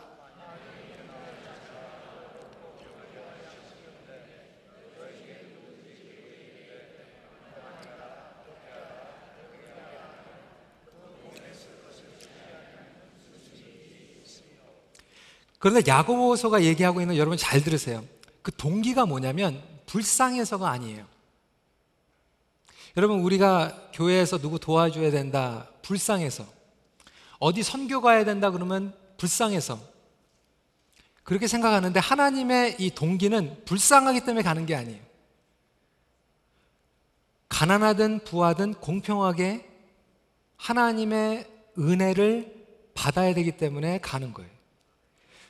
그런데 15.61 15.83
야고보서가 15.85 16.63
얘기하고 16.63 17.01
있는 17.01 17.15
여러분 17.17 17.37
잘 17.37 17.63
들으세요. 17.63 18.03
그 18.41 18.51
동기가 18.51 19.05
뭐냐면 19.05 19.61
불쌍해서가 19.85 20.67
아니에요. 20.67 21.05
여러분 22.97 23.19
우리가 23.19 23.91
교회에서 23.93 24.39
누구 24.39 24.57
도와줘야 24.57 25.11
된다 25.11 25.69
불쌍해서 25.83 26.47
어디 27.37 27.61
선교 27.61 28.01
가야 28.01 28.25
된다 28.25 28.49
그러면 28.49 28.93
불쌍해서 29.17 29.79
그렇게 31.23 31.45
생각하는데 31.45 31.99
하나님의 31.99 32.77
이 32.79 32.89
동기는 32.89 33.63
불쌍하기 33.65 34.21
때문에 34.21 34.41
가는 34.41 34.65
게 34.65 34.75
아니에요. 34.75 34.99
가난하든 37.49 38.23
부하든 38.23 38.73
공평하게 38.73 39.69
하나님의 40.57 41.47
은혜를 41.77 42.65
받아야 42.95 43.35
되기 43.35 43.55
때문에 43.57 43.99
가는 43.99 44.33
거예요. 44.33 44.60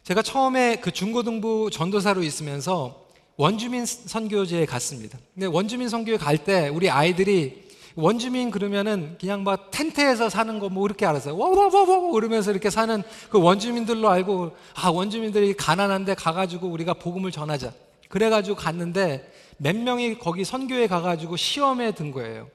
제가 0.04 0.22
처음에 0.22 0.78
그 0.78 0.92
중고등부 0.92 1.70
전도사로 1.72 2.24
있으면서 2.24 3.06
원주민 3.38 3.86
선교제에 3.86 4.66
갔습니다. 4.66 5.18
근데 5.34 5.46
원주민 5.48 5.90
선교에 5.90 6.18
갈 6.18 6.38
때 6.38 6.70
우리 6.70 6.90
아이들이 6.90 7.70
원주민 7.96 8.52
그러면은 8.52 9.18
그냥 9.20 9.44
막 9.44 9.70
텐트에서 9.72 10.30
사는 10.30 10.60
거 10.60 10.70
뭐 10.70 10.86
이렇게 10.86 11.06
알았어요. 11.06 11.38
와와와와 11.38 12.12
그러면서 12.12 12.52
이렇게 12.52 12.70
사는 12.70 13.04
그 13.30 13.40
원주민들로 13.40 14.10
알고 14.10 14.52
아 14.76 14.90
원주민들이 14.90 15.54
가난한데 15.54 16.16
가가지고 16.16 16.68
우리가 16.68 16.94
복음을 16.96 17.32
전하자. 17.32 17.74
그래가지고 18.10 18.56
갔는데 18.58 19.32
몇 19.58 19.76
명이 19.76 20.18
거기 20.20 20.44
선교에 20.44 20.88
가가지고 20.88 21.36
시험에 21.38 21.92
든 21.94 22.12
거예요. 22.12 22.50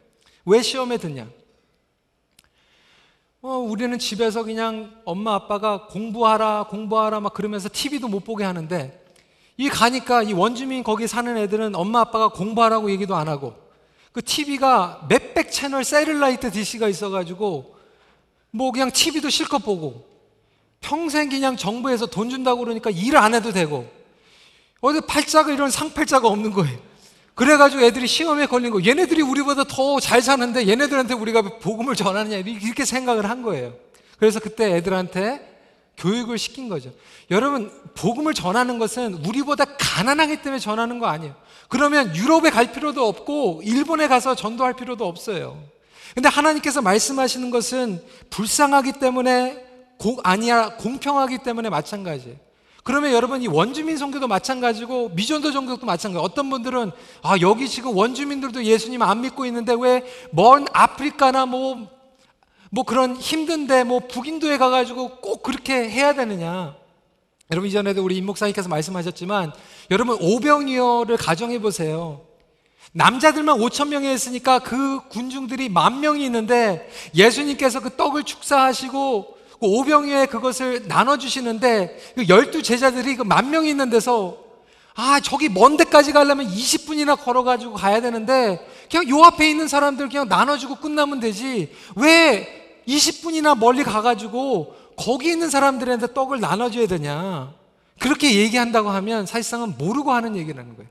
왜 0.44 0.62
시험에 0.62 0.96
드냐? 0.98 1.28
어, 3.48 3.58
우리는 3.58 3.96
집에서 3.96 4.42
그냥 4.42 4.90
엄마 5.04 5.34
아빠가 5.34 5.86
공부하라, 5.86 6.66
공부하라 6.68 7.20
막 7.20 7.32
그러면서 7.32 7.68
TV도 7.72 8.08
못 8.08 8.24
보게 8.24 8.42
하는데 8.42 9.00
이 9.56 9.68
가니까 9.68 10.24
이 10.24 10.32
원주민 10.32 10.82
거기 10.82 11.06
사는 11.06 11.36
애들은 11.36 11.76
엄마 11.76 12.00
아빠가 12.00 12.26
공부하라고 12.26 12.90
얘기도 12.90 13.14
안 13.14 13.28
하고 13.28 13.54
그 14.10 14.20
TV가 14.20 15.06
몇백 15.08 15.52
채널 15.52 15.84
세일라이트 15.84 16.50
DC가 16.50 16.88
있어가지고 16.88 17.76
뭐 18.50 18.72
그냥 18.72 18.90
TV도 18.90 19.30
실컷 19.30 19.58
보고 19.58 20.04
평생 20.80 21.28
그냥 21.28 21.56
정부에서 21.56 22.06
돈 22.06 22.28
준다고 22.28 22.62
그러니까 22.64 22.90
일 22.90 23.16
안 23.16 23.32
해도 23.32 23.52
되고 23.52 23.88
어디 24.80 25.00
팔자가 25.02 25.52
이런 25.52 25.70
상팔자가 25.70 26.26
없는 26.26 26.50
거예요. 26.50 26.76
그래가지고 27.36 27.82
애들이 27.82 28.06
시험에 28.06 28.46
걸린 28.46 28.72
거, 28.72 28.82
얘네들이 28.82 29.22
우리보다 29.22 29.64
더 29.64 30.00
잘 30.00 30.22
사는데 30.22 30.66
얘네들한테 30.66 31.14
우리가 31.14 31.42
복음을 31.60 31.94
전하느냐, 31.94 32.38
이렇게 32.38 32.84
생각을 32.84 33.28
한 33.28 33.42
거예요. 33.42 33.74
그래서 34.18 34.40
그때 34.40 34.74
애들한테 34.74 35.54
교육을 35.98 36.38
시킨 36.38 36.68
거죠. 36.68 36.90
여러분, 37.30 37.70
복음을 37.94 38.32
전하는 38.32 38.78
것은 38.78 39.14
우리보다 39.26 39.64
가난하기 39.78 40.42
때문에 40.42 40.58
전하는 40.58 40.98
거 40.98 41.06
아니에요. 41.06 41.34
그러면 41.68 42.14
유럽에 42.16 42.48
갈 42.50 42.72
필요도 42.72 43.06
없고, 43.06 43.60
일본에 43.64 44.08
가서 44.08 44.34
전도할 44.34 44.74
필요도 44.74 45.06
없어요. 45.06 45.62
근데 46.14 46.30
하나님께서 46.30 46.80
말씀하시는 46.80 47.50
것은 47.50 48.02
불쌍하기 48.30 48.92
때문에, 48.92 49.62
고, 49.98 50.18
아니야, 50.22 50.76
공평하기 50.76 51.38
때문에 51.38 51.68
마찬가지예요. 51.68 52.45
그러면 52.86 53.12
여러분 53.12 53.42
이 53.42 53.48
원주민 53.48 53.96
선교도 53.96 54.28
마찬가지고 54.28 55.08
미전도 55.08 55.50
종교도 55.50 55.84
마찬가지. 55.84 56.24
어떤 56.24 56.48
분들은 56.48 56.92
아 57.20 57.34
여기 57.40 57.68
지금 57.68 57.96
원주민들도 57.96 58.62
예수님 58.62 59.02
안 59.02 59.22
믿고 59.22 59.44
있는데 59.46 59.74
왜 59.76 60.04
먼 60.30 60.66
아프리카나 60.72 61.46
뭐뭐 61.46 61.88
뭐 62.70 62.84
그런 62.84 63.16
힘든데 63.16 63.82
뭐 63.82 63.98
북인도에 64.06 64.56
가가지고 64.56 65.16
꼭 65.16 65.42
그렇게 65.42 65.90
해야 65.90 66.14
되느냐? 66.14 66.76
여러분 67.50 67.68
이전에도 67.68 68.04
우리 68.04 68.18
임 68.18 68.26
목사님께서 68.26 68.68
말씀하셨지만 68.68 69.52
여러분 69.90 70.16
오병이어를 70.20 71.16
가정해 71.16 71.58
보세요. 71.58 72.20
남자들만 72.92 73.58
5천 73.58 73.88
명이 73.88 74.06
했으니까 74.06 74.60
그 74.60 75.00
군중들이 75.08 75.68
만 75.70 75.98
명이 75.98 76.24
있는데 76.24 76.88
예수님께서 77.16 77.80
그 77.80 77.96
떡을 77.96 78.22
축사하시고 78.22 79.35
그 79.58 79.66
오병이에 79.66 80.26
그것을 80.26 80.86
나눠주시는데 80.88 82.12
그 82.14 82.28
열두 82.28 82.62
제자들이 82.62 83.16
그 83.16 83.24
만 83.24 83.50
명이 83.50 83.68
있는 83.70 83.90
데서 83.90 84.38
아 84.94 85.20
저기 85.20 85.48
먼 85.48 85.76
데까지 85.76 86.12
가려면 86.12 86.48
20분이나 86.48 87.18
걸어가지고 87.22 87.74
가야 87.74 88.00
되는데 88.00 88.66
그냥 88.90 89.08
요 89.10 89.22
앞에 89.24 89.48
있는 89.48 89.68
사람들 89.68 90.08
그냥 90.08 90.28
나눠주고 90.28 90.76
끝나면 90.76 91.20
되지. 91.20 91.70
왜 91.96 92.80
20분이나 92.88 93.58
멀리 93.58 93.82
가가지고 93.84 94.74
거기 94.96 95.28
있는 95.28 95.50
사람들한테 95.50 96.14
떡을 96.14 96.40
나눠줘야 96.40 96.86
되냐? 96.86 97.52
그렇게 97.98 98.34
얘기한다고 98.36 98.90
하면 98.90 99.26
사실상은 99.26 99.74
모르고 99.76 100.12
하는 100.12 100.36
얘기라는 100.36 100.76
거예요. 100.76 100.88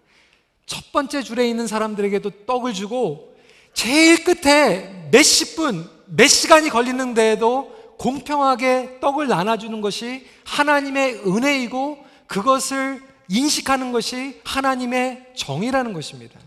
첫 0.67 0.91
번째 0.91 1.21
줄에 1.23 1.47
있는 1.47 1.65
사람들에게도 1.67 2.45
떡을 2.45 2.73
주고 2.73 3.35
제일 3.73 4.23
끝에 4.23 5.07
몇십 5.11 5.55
분, 5.55 5.89
몇 6.05 6.27
시간이 6.27 6.69
걸리는 6.69 7.13
데에도 7.13 7.74
공평하게 7.97 8.99
떡을 8.99 9.27
나눠주는 9.27 9.81
것이 9.81 10.25
하나님의 10.45 11.21
은혜이고 11.25 12.05
그것을 12.27 13.01
인식하는 13.29 13.91
것이 13.91 14.39
하나님의 14.43 15.33
정의라는 15.35 15.93
것입니다. 15.93 16.39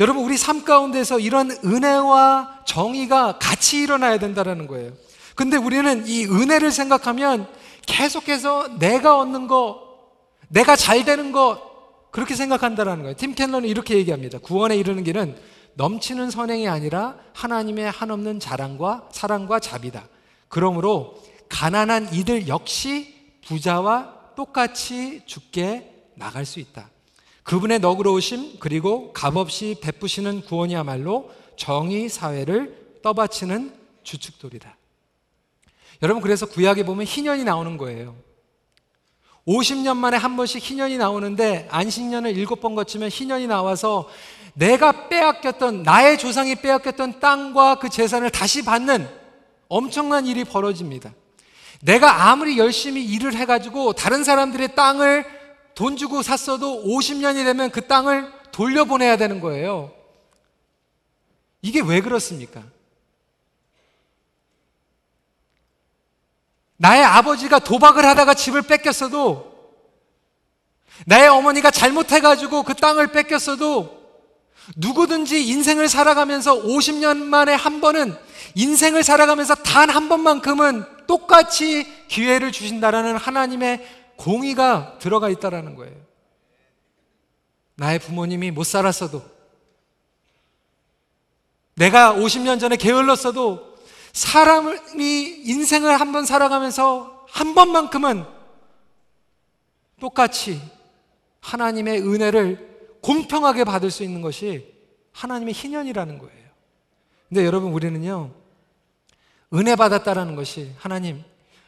여러분, 0.00 0.24
우리 0.24 0.36
삶 0.36 0.64
가운데서 0.64 1.20
이런 1.20 1.50
은혜와 1.64 2.64
정의가 2.66 3.38
같이 3.38 3.80
일어나야 3.80 4.18
된다는 4.18 4.66
거예요. 4.66 4.92
근데 5.34 5.56
우리는 5.56 6.06
이 6.06 6.24
은혜를 6.26 6.72
생각하면 6.72 7.46
계속해서 7.86 8.78
내가 8.78 9.18
얻는 9.18 9.46
거, 9.46 9.82
내가 10.48 10.76
잘 10.76 11.04
되는 11.04 11.32
거, 11.32 11.74
그렇게 12.10 12.34
생각한다는 12.34 13.02
거예요. 13.02 13.16
팀 13.16 13.34
켈러는 13.34 13.68
이렇게 13.68 13.96
얘기합니다. 13.96 14.38
구원에 14.38 14.76
이르는 14.76 15.02
길은 15.04 15.36
넘치는 15.74 16.30
선행이 16.30 16.68
아니라 16.68 17.16
하나님의 17.32 17.90
한없는 17.90 18.38
자랑과 18.38 19.08
사랑과 19.10 19.58
자비다. 19.58 20.04
그러므로 20.54 21.20
가난한 21.48 22.14
이들 22.14 22.46
역시 22.46 23.12
부자와 23.44 24.34
똑같이 24.36 25.22
죽게 25.26 26.12
나갈 26.14 26.44
수 26.46 26.60
있다. 26.60 26.90
그분의 27.42 27.80
너그러우심 27.80 28.60
그리고 28.60 29.12
값없이 29.12 29.78
베푸시는 29.82 30.42
구원이야말로 30.42 31.32
정의 31.56 32.08
사회를 32.08 33.00
떠받치는 33.02 33.74
주축돌이다. 34.04 34.76
여러분 36.02 36.22
그래서 36.22 36.46
구약에 36.46 36.84
보면 36.84 37.04
희년이 37.04 37.42
나오는 37.42 37.76
거예요. 37.76 38.14
50년 39.48 39.96
만에 39.96 40.16
한 40.16 40.36
번씩 40.36 40.62
희년이 40.62 40.98
나오는데 40.98 41.66
안식년을 41.72 42.36
일곱 42.36 42.60
번 42.60 42.76
거치면 42.76 43.08
희년이 43.08 43.48
나와서 43.48 44.08
내가 44.52 45.08
빼앗겼던 45.08 45.82
나의 45.82 46.16
조상이 46.16 46.54
빼앗겼던 46.54 47.18
땅과 47.18 47.80
그 47.80 47.88
재산을 47.88 48.30
다시 48.30 48.64
받는 48.64 49.23
엄청난 49.68 50.26
일이 50.26 50.44
벌어집니다. 50.44 51.12
내가 51.82 52.30
아무리 52.30 52.58
열심히 52.58 53.04
일을 53.04 53.34
해가지고 53.34 53.92
다른 53.92 54.24
사람들의 54.24 54.74
땅을 54.74 55.26
돈 55.74 55.96
주고 55.96 56.22
샀어도 56.22 56.84
50년이 56.84 57.44
되면 57.44 57.70
그 57.70 57.86
땅을 57.86 58.32
돌려보내야 58.52 59.16
되는 59.16 59.40
거예요. 59.40 59.92
이게 61.62 61.80
왜 61.80 62.00
그렇습니까? 62.00 62.62
나의 66.76 67.04
아버지가 67.04 67.58
도박을 67.60 68.04
하다가 68.04 68.34
집을 68.34 68.62
뺏겼어도 68.62 69.54
나의 71.06 71.28
어머니가 71.28 71.70
잘못해가지고 71.70 72.62
그 72.62 72.74
땅을 72.74 73.08
뺏겼어도 73.08 74.04
누구든지 74.76 75.46
인생을 75.48 75.88
살아가면서 75.88 76.54
50년 76.62 77.16
만에 77.16 77.54
한 77.54 77.80
번은 77.80 78.16
인생을 78.54 79.02
살아가면서 79.02 79.54
단 79.56 79.90
한 79.90 80.08
번만큼은 80.08 81.06
똑같이 81.06 81.86
기회를 82.08 82.52
주신다라는 82.52 83.16
하나님의 83.16 83.86
공의가 84.16 84.96
들어가 85.00 85.28
있다라는 85.28 85.74
거예요. 85.74 85.94
나의 87.76 87.98
부모님이 87.98 88.50
못 88.52 88.64
살았어도 88.64 89.22
내가 91.74 92.14
50년 92.14 92.60
전에 92.60 92.76
게을렀어도 92.76 93.74
사람이 94.12 95.42
인생을 95.44 95.98
한 96.00 96.12
번 96.12 96.24
살아가면서 96.24 97.26
한 97.28 97.54
번만큼은 97.54 98.24
똑같이 100.00 100.60
하나님의 101.40 102.00
은혜를 102.02 102.98
공평하게 103.02 103.64
받을 103.64 103.90
수 103.90 104.04
있는 104.04 104.22
것이 104.22 104.72
하나님의 105.12 105.52
희년이라는 105.54 106.18
거예요. 106.18 106.44
근데 107.28 107.44
여러분 107.44 107.72
우리는요. 107.72 108.43
은혜 109.52 109.76
받았다라는 109.76 110.36
것이 110.36 110.72
하나님 110.78 111.22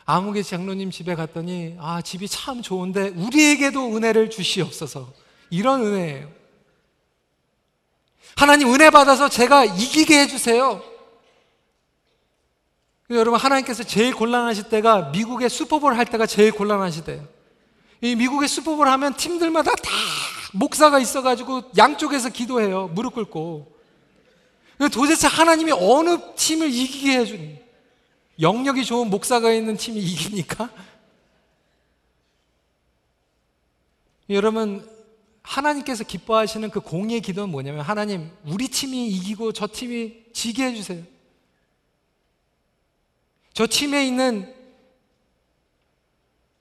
아무개 0.05 0.43
장로님 0.43 0.91
집에 0.91 1.15
갔더니 1.15 1.77
아 1.81 2.01
집이 2.01 2.29
참 2.29 2.63
좋은데 2.63 3.09
우리에게도 3.09 3.97
은혜를 3.97 4.31
주시옵소서 4.31 5.13
이런 5.51 5.85
은혜예요. 5.85 6.31
하나님 8.37 8.73
은혜 8.73 8.91
받아서 8.91 9.29
제가 9.29 9.65
이기게 9.65 10.21
해주세요. 10.21 10.83
여러분 13.11 13.39
하나님께서 13.39 13.85
제일 13.85 14.15
곤란하실 14.15 14.69
때가 14.69 15.11
미국의 15.11 15.49
슈퍼볼 15.49 15.97
할 15.97 16.07
때가 16.07 16.27
제일 16.27 16.53
곤란하시대요. 16.53 17.25
이 18.03 18.15
미국의 18.15 18.49
슈퍼볼 18.49 18.89
하면 18.89 19.15
팀들마다 19.17 19.75
다 19.75 19.91
목사가 20.53 20.99
있어가지고 20.99 21.63
양쪽에서 21.77 22.29
기도해요. 22.29 22.89
무릎 22.89 23.15
꿇고. 23.15 23.75
도대체 24.93 25.27
하나님이 25.27 25.73
어느 25.73 26.19
팀을 26.35 26.71
이기게 26.71 27.19
해주니? 27.19 27.66
영역이 28.41 28.85
좋은 28.85 29.09
목사가 29.09 29.53
있는 29.53 29.77
팀이 29.77 30.01
이기니까? 30.01 30.71
여러분, 34.31 34.89
하나님께서 35.43 36.05
기뻐하시는 36.05 36.71
그 36.71 36.81
공의의 36.81 37.21
기도는 37.21 37.51
뭐냐면, 37.51 37.83
하나님, 37.83 38.31
우리 38.45 38.69
팀이 38.69 39.09
이기고 39.09 39.53
저 39.53 39.67
팀이 39.67 40.25
지게 40.33 40.65
해주세요. 40.65 41.03
저 43.53 43.67
팀에 43.67 44.07
있는 44.07 44.55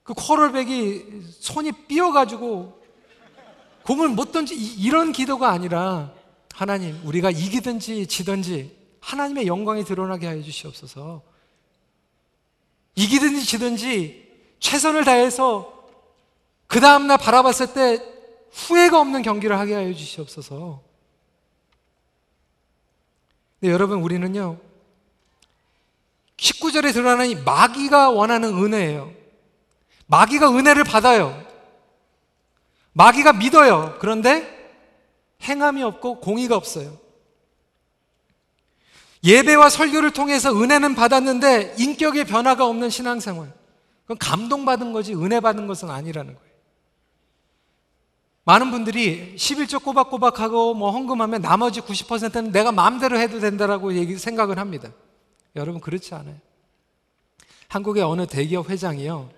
그 0.02 0.14
코럴백이 0.14 1.24
손이 1.40 1.72
삐어가지고 1.88 2.80
공을 3.82 4.08
못 4.08 4.32
던지 4.32 4.54
이런 4.54 5.12
기도가 5.12 5.50
아니라 5.50 6.12
하나님 6.54 6.98
우리가 7.04 7.30
이기든지 7.30 8.06
지든지 8.06 8.74
하나님의 9.00 9.46
영광이 9.46 9.84
드러나게 9.84 10.26
하여 10.26 10.42
주시옵소서. 10.42 11.22
이기든지 12.96 13.44
지든지 13.44 14.26
최선을 14.58 15.04
다해서 15.04 15.72
그 16.66 16.80
다음날 16.80 17.18
바라봤을 17.18 17.72
때 17.72 18.02
후회가 18.50 18.98
없는 19.00 19.22
경기를 19.22 19.58
하게 19.58 19.74
하여 19.74 19.92
주시옵소서. 19.92 20.82
네, 23.60 23.70
여러분 23.70 24.00
우리는요 24.00 24.58
19절에 26.36 26.92
드러나는 26.92 27.30
이 27.30 27.34
마귀가 27.34 28.10
원하는 28.10 28.50
은혜예요. 28.50 29.12
마귀가 30.06 30.50
은혜를 30.50 30.84
받아요. 30.84 31.44
마귀가 32.92 33.34
믿어요. 33.34 33.96
그런데 34.00 34.54
행함이 35.42 35.82
없고 35.82 36.20
공의가 36.20 36.56
없어요. 36.56 36.98
예배와 39.24 39.70
설교를 39.70 40.12
통해서 40.12 40.52
은혜는 40.54 40.94
받았는데 40.94 41.76
인격의 41.78 42.24
변화가 42.24 42.66
없는 42.66 42.90
신앙생활. 42.90 43.52
그건 44.02 44.18
감동받은 44.18 44.92
거지 44.92 45.14
은혜 45.14 45.40
받은 45.40 45.66
것은 45.66 45.90
아니라는 45.90 46.34
거예요. 46.34 46.46
많은 48.44 48.70
분들이 48.70 49.34
11조 49.36 49.82
꼬박꼬박 49.82 50.38
하고 50.38 50.72
뭐 50.72 50.92
헌금하면 50.92 51.42
나머지 51.42 51.80
90%는 51.80 52.52
내가 52.52 52.70
마음대로 52.70 53.18
해도 53.18 53.40
된다라고 53.40 53.94
얘기 53.94 54.16
생각을 54.16 54.58
합니다. 54.58 54.90
여러분 55.56 55.80
그렇지 55.80 56.14
않아요. 56.14 56.36
한국의 57.66 58.04
어느 58.04 58.26
대기업 58.26 58.70
회장이요. 58.70 59.30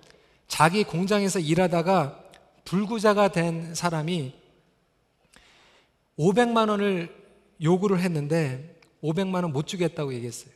자기 0.47 0.83
공장에서 0.83 1.39
일하다가 1.39 2.19
불구자가 2.65 3.29
된 3.29 3.73
사람이 3.73 4.33
500만 6.19 6.69
원을 6.69 7.15
요구를 7.63 7.99
했는데 8.01 8.78
500만 9.03 9.43
원 9.43 9.51
못 9.51 9.67
주겠다고 9.67 10.13
얘기했어요. 10.13 10.51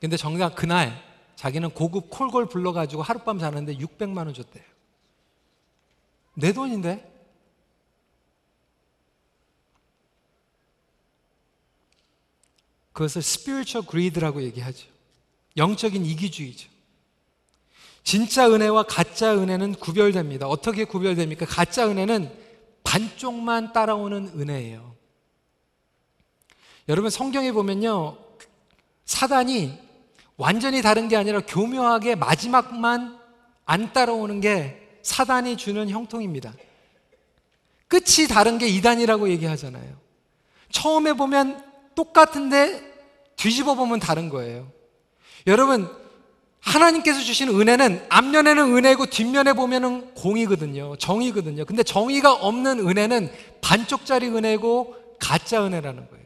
근데 0.00 0.16
정작 0.16 0.54
그날 0.54 1.02
자기는 1.36 1.70
고급 1.70 2.10
콜걸 2.10 2.46
불러가지고 2.46 3.02
하룻밤 3.02 3.38
자는데 3.38 3.76
600만 3.76 4.18
원 4.18 4.34
줬대요. 4.34 4.64
내 6.34 6.52
돈인데? 6.52 7.08
그것을 12.92 13.20
spiritual 13.20 13.86
greed라고 13.88 14.42
얘기하죠. 14.42 14.86
영적인 15.56 16.04
이기주의죠. 16.04 16.68
진짜 18.02 18.50
은혜와 18.50 18.84
가짜 18.84 19.34
은혜는 19.34 19.74
구별됩니다. 19.74 20.48
어떻게 20.48 20.84
구별됩니까? 20.84 21.46
가짜 21.46 21.88
은혜는 21.88 22.30
반쪽만 22.84 23.72
따라오는 23.72 24.32
은혜예요. 24.40 24.96
여러분 26.90 27.08
성경에 27.08 27.52
보면요. 27.52 28.16
사단이 29.04 29.78
완전히 30.36 30.82
다른 30.82 31.06
게 31.06 31.16
아니라 31.16 31.40
교묘하게 31.40 32.16
마지막만 32.16 33.16
안 33.64 33.92
따라오는 33.92 34.40
게 34.40 34.98
사단이 35.02 35.56
주는 35.56 35.88
형통입니다. 35.88 36.52
끝이 37.86 38.26
다른 38.28 38.58
게 38.58 38.66
이단이라고 38.66 39.28
얘기하잖아요. 39.30 39.96
처음에 40.72 41.12
보면 41.12 41.64
똑같은데 41.94 42.82
뒤집어 43.36 43.76
보면 43.76 44.00
다른 44.00 44.28
거예요. 44.28 44.66
여러분, 45.46 45.88
하나님께서 46.58 47.20
주시는 47.20 47.54
은혜는 47.60 48.04
앞면에는 48.08 48.76
은혜고 48.76 49.06
뒷면에 49.06 49.52
보면은 49.52 50.12
공이거든요. 50.14 50.96
정이거든요. 50.96 51.66
근데 51.66 51.84
정의가 51.84 52.32
없는 52.32 52.80
은혜는 52.80 53.30
반쪽짜리 53.60 54.26
은혜고 54.26 54.96
가짜 55.20 55.64
은혜라는 55.64 56.08
거예요. 56.08 56.19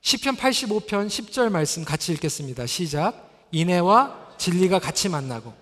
시편 0.00 0.36
85편 0.36 1.06
10절 1.08 1.50
말씀 1.50 1.84
같이 1.84 2.12
읽겠습니다. 2.12 2.66
시작. 2.66 3.28
인애와 3.50 4.34
진리가 4.38 4.78
같이 4.78 5.08
만나고 5.08 5.52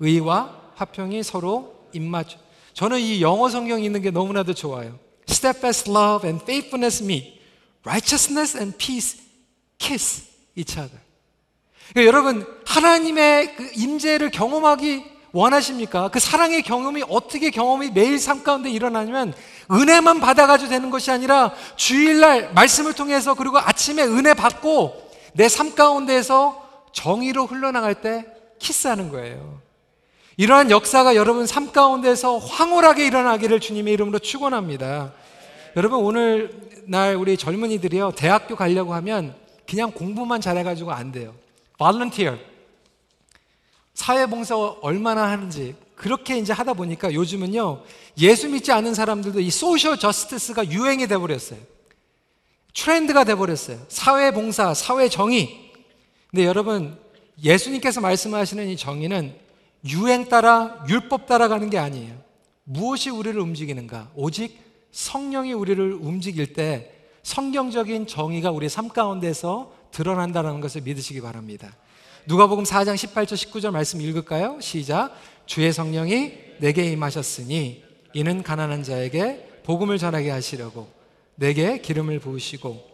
의와 0.00 0.72
화평이 0.74 1.22
서로 1.22 1.88
입맞춰. 1.92 2.38
저는 2.74 3.00
이 3.00 3.20
영어 3.20 3.48
성경 3.48 3.82
있는 3.82 4.02
게 4.02 4.10
너무나도 4.10 4.54
좋아요. 4.54 4.98
Steadfast 5.28 5.90
love 5.90 6.28
and 6.28 6.42
faithfulness 6.42 7.02
meet. 7.02 7.40
Righteousness 7.84 8.56
and 8.56 8.76
peace 8.76 9.20
kiss 9.78 10.24
each 10.56 10.78
other. 10.78 11.00
그러니까 11.92 12.06
여러분 12.06 12.46
하나님의 12.66 13.56
그 13.56 13.70
임재를 13.76 14.30
경험하기 14.30 15.04
원하십니까? 15.32 16.08
그 16.08 16.18
사랑의 16.18 16.62
경험이 16.62 17.04
어떻게 17.08 17.50
경험이 17.50 17.90
매일 17.90 18.18
삶 18.18 18.42
가운데 18.42 18.70
일어나냐면 18.70 19.32
은혜만 19.70 20.20
받아가지고 20.20 20.70
되는 20.70 20.90
것이 20.90 21.10
아니라 21.10 21.52
주일날 21.76 22.52
말씀을 22.54 22.92
통해서 22.94 23.34
그리고 23.34 23.58
아침에 23.58 24.02
은혜 24.02 24.34
받고 24.34 25.10
내 25.34 25.46
삶 25.48 25.74
가운데에서 25.74 26.68
정의로 26.92 27.46
흘러나갈 27.46 27.94
때 27.94 28.26
키스하는 28.58 29.10
거예요. 29.10 29.60
이러한 30.36 30.70
역사가 30.70 31.14
여러분 31.16 31.46
삶 31.46 31.70
가운데서 31.70 32.38
황홀하게 32.38 33.06
일어나기를 33.06 33.60
주님의 33.60 33.92
이름으로 33.94 34.18
축원합니다. 34.18 35.12
여러분 35.76 36.00
오늘 36.00 36.50
날 36.86 37.14
우리 37.14 37.36
젊은이들이요 37.36 38.12
대학교 38.16 38.56
가려고 38.56 38.94
하면 38.94 39.34
그냥 39.68 39.92
공부만 39.92 40.40
잘해가지고 40.40 40.90
안 40.90 41.12
돼요. 41.12 41.34
volunteer 41.78 42.38
사회봉사 44.00 44.56
얼마나 44.80 45.30
하는지 45.30 45.74
그렇게 45.94 46.38
이제 46.38 46.54
하다 46.54 46.72
보니까 46.72 47.12
요즘은요 47.12 47.82
예수 48.16 48.48
믿지 48.48 48.72
않은 48.72 48.94
사람들도 48.94 49.40
이 49.40 49.50
social 49.50 49.98
justice가 49.98 50.70
유행이 50.70 51.06
돼 51.06 51.18
버렸어요. 51.18 51.60
트렌드가 52.74 53.24
돼 53.24 53.34
버렸어요. 53.34 53.78
사회봉사, 53.88 54.72
사회정의. 54.72 55.72
근데 56.30 56.46
여러분 56.46 56.98
예수님께서 57.42 58.00
말씀하시는 58.00 58.68
이 58.70 58.76
정의는 58.78 59.34
유행 59.90 60.30
따라 60.30 60.82
율법 60.88 61.26
따라가는 61.26 61.68
게 61.68 61.76
아니에요. 61.76 62.14
무엇이 62.64 63.10
우리를 63.10 63.38
움직이는가? 63.38 64.12
오직 64.14 64.58
성령이 64.92 65.52
우리를 65.52 65.92
움직일 65.92 66.54
때 66.54 66.90
성경적인 67.22 68.06
정의가 68.06 68.50
우리 68.50 68.70
삶 68.70 68.88
가운데서 68.88 69.74
드러난다는 69.90 70.60
것을 70.60 70.80
믿으시기 70.80 71.20
바랍니다. 71.20 71.70
누가복음 72.26 72.64
4장 72.64 72.94
18절 72.94 73.34
19절 73.34 73.70
말씀 73.70 74.00
읽을까요? 74.00 74.60
시작. 74.60 75.14
주의 75.46 75.72
성령이 75.72 76.34
내게 76.58 76.84
임하셨으니 76.92 77.82
이는 78.12 78.42
가난한 78.42 78.82
자에게 78.82 79.62
복음을 79.64 79.98
전하게 79.98 80.30
하시려고 80.30 80.90
내게 81.34 81.78
기름을 81.78 82.18
부으시고 82.20 82.90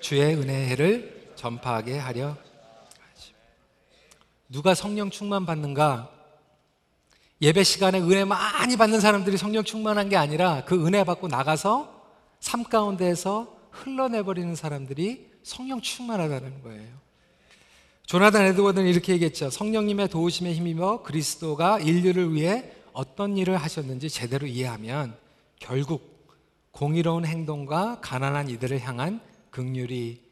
주의 0.00 0.34
은혜를 0.34 1.32
전파하게 1.36 1.98
하려 1.98 2.36
누가 4.48 4.74
성령 4.74 5.08
충만 5.08 5.46
받는가? 5.46 6.19
예배 7.42 7.64
시간에 7.64 8.00
은혜 8.00 8.24
많이 8.24 8.76
받는 8.76 9.00
사람들이 9.00 9.38
성령 9.38 9.64
충만한 9.64 10.08
게 10.10 10.16
아니라 10.16 10.64
그 10.66 10.86
은혜 10.86 11.04
받고 11.04 11.28
나가서 11.28 12.00
삶 12.38 12.64
가운데에서 12.64 13.56
흘러내버리는 13.70 14.54
사람들이 14.54 15.30
성령 15.42 15.80
충만하다는 15.80 16.62
거예요. 16.62 17.00
조나단 18.04 18.42
에드워드는 18.46 18.88
이렇게 18.88 19.12
얘기했죠. 19.14 19.50
성령님의 19.50 20.08
도우심에 20.08 20.52
힘입어 20.52 21.02
그리스도가 21.02 21.78
인류를 21.78 22.34
위해 22.34 22.72
어떤 22.92 23.36
일을 23.36 23.56
하셨는지 23.56 24.10
제대로 24.10 24.46
이해하면 24.46 25.16
결국 25.58 26.28
공의로운 26.72 27.24
행동과 27.24 28.00
가난한 28.00 28.50
이들을 28.50 28.80
향한 28.80 29.20
극률이 29.50 30.22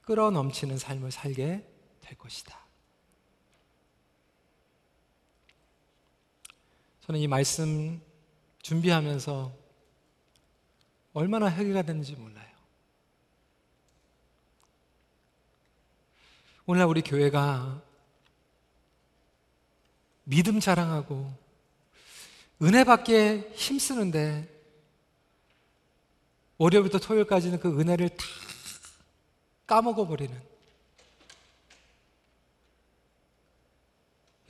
끌어 0.00 0.30
넘치는 0.30 0.78
삶을 0.78 1.12
살게 1.12 1.64
될 2.00 2.18
것이다. 2.18 2.63
저는 7.06 7.20
이 7.20 7.28
말씀 7.28 8.00
준비하면서 8.62 9.52
얼마나 11.12 11.50
회개가 11.50 11.82
됐는지 11.82 12.14
몰라요. 12.14 12.48
오늘날 16.64 16.88
우리 16.88 17.02
교회가 17.02 17.82
믿음 20.24 20.60
자랑하고 20.60 21.30
은혜 22.62 22.84
받기에 22.84 23.52
힘쓰는데 23.54 24.48
월요일부터 26.56 26.98
토요일까지는 27.00 27.60
그 27.60 27.78
은혜를 27.78 28.08
다 28.08 28.24
까먹어 29.66 30.06
버리는 30.06 30.53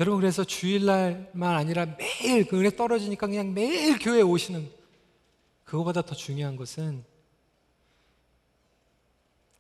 여러분 0.01 0.21
그래서 0.21 0.43
주일날만 0.43 1.55
아니라 1.55 1.87
매일 1.97 2.47
그 2.47 2.59
은혜 2.59 2.75
떨어지니까 2.75 3.27
그냥 3.27 3.55
매일 3.55 3.99
교회에 3.99 4.23
오시는 4.23 4.69
그거보다 5.65 6.03
더 6.03 6.15
중요한 6.15 6.57
것은 6.57 7.05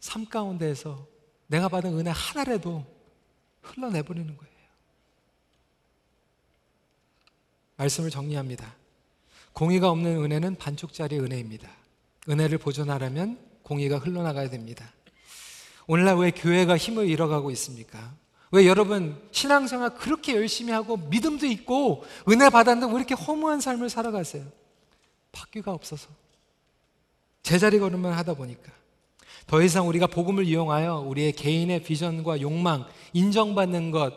삶 0.01 0.27
가운데에서 0.27 1.07
내가 1.47 1.69
받은 1.69 1.97
은혜 1.99 2.11
하나라도 2.11 2.85
흘러내버리는 3.63 4.37
거예요. 4.37 4.55
말씀을 7.77 8.11
정리합니다. 8.11 8.75
공의가 9.53 9.89
없는 9.91 10.23
은혜는 10.23 10.57
반쪽짜리 10.57 11.19
은혜입니다. 11.19 11.71
은혜를 12.29 12.59
보존하려면 12.59 13.39
공의가 13.63 13.99
흘러나가야 13.99 14.51
됩니다. 14.51 14.93
오늘날 15.87 16.17
왜 16.17 16.31
교회가 16.31 16.77
힘을 16.77 17.09
잃어가고 17.09 17.51
있습니까? 17.53 18.15
왜 18.55 18.69
여러분 18.69 19.21
신앙생활 19.33 19.97
그렇게 19.97 20.37
열심히 20.37 20.73
하고 20.73 20.97
믿음도 20.97 21.45
있고 21.45 22.05
은혜 22.29 22.49
받았는데 22.49 22.87
왜 22.93 22.99
이렇게 23.01 23.17
허무한 23.17 23.61
삶을 23.61 23.91
살아가세요? 23.91 24.45
바퀴가 25.33 25.73
없어서 25.73 26.09
제자리 27.43 27.81
걸음만 27.81 28.13
하다 28.13 28.35
보니까 28.35 28.71
더 29.49 29.61
이상 29.61 29.89
우리가 29.89 30.07
복음을 30.07 30.45
이용하여 30.45 31.01
우리의 31.01 31.33
개인의 31.33 31.83
비전과 31.83 32.43
욕망, 32.43 32.87
인정받는 33.13 33.91
것 33.91 34.15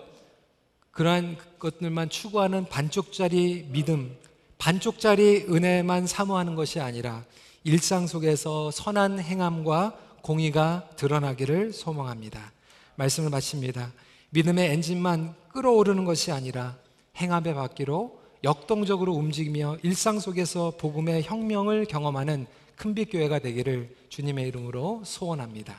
그러한 0.91 1.38
것들만 1.57 2.09
추구하는 2.09 2.65
반쪽짜리 2.65 3.65
믿음, 3.71 4.15
반쪽짜리 4.59 5.47
은혜만 5.49 6.05
사모하는 6.05 6.53
것이 6.53 6.79
아니라 6.79 7.23
일상 7.63 8.05
속에서 8.05 8.69
선한 8.69 9.19
행함과 9.19 9.97
공의가 10.21 10.88
드러나기를 10.95 11.73
소망합니다. 11.73 12.51
말씀을 12.97 13.31
마칩니다. 13.31 13.91
믿음의 14.30 14.71
엔진만 14.71 15.36
끌어오르는 15.53 16.05
것이 16.05 16.32
아니라 16.32 16.78
행함의 17.15 17.55
바퀴로 17.55 18.19
역동적으로 18.43 19.13
움직이며 19.13 19.78
일상 19.84 20.19
속에서 20.19 20.73
복음의 20.78 21.23
혁명을 21.23 21.86
경험하는 21.86 22.45
큰빛 22.75 23.11
교회가 23.11 23.39
되기를 23.39 23.95
주님의 24.09 24.47
이름으로 24.49 25.01
소원합니다. 25.03 25.75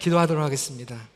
기도하도록 0.00 0.42
하겠습니다. 0.42 1.08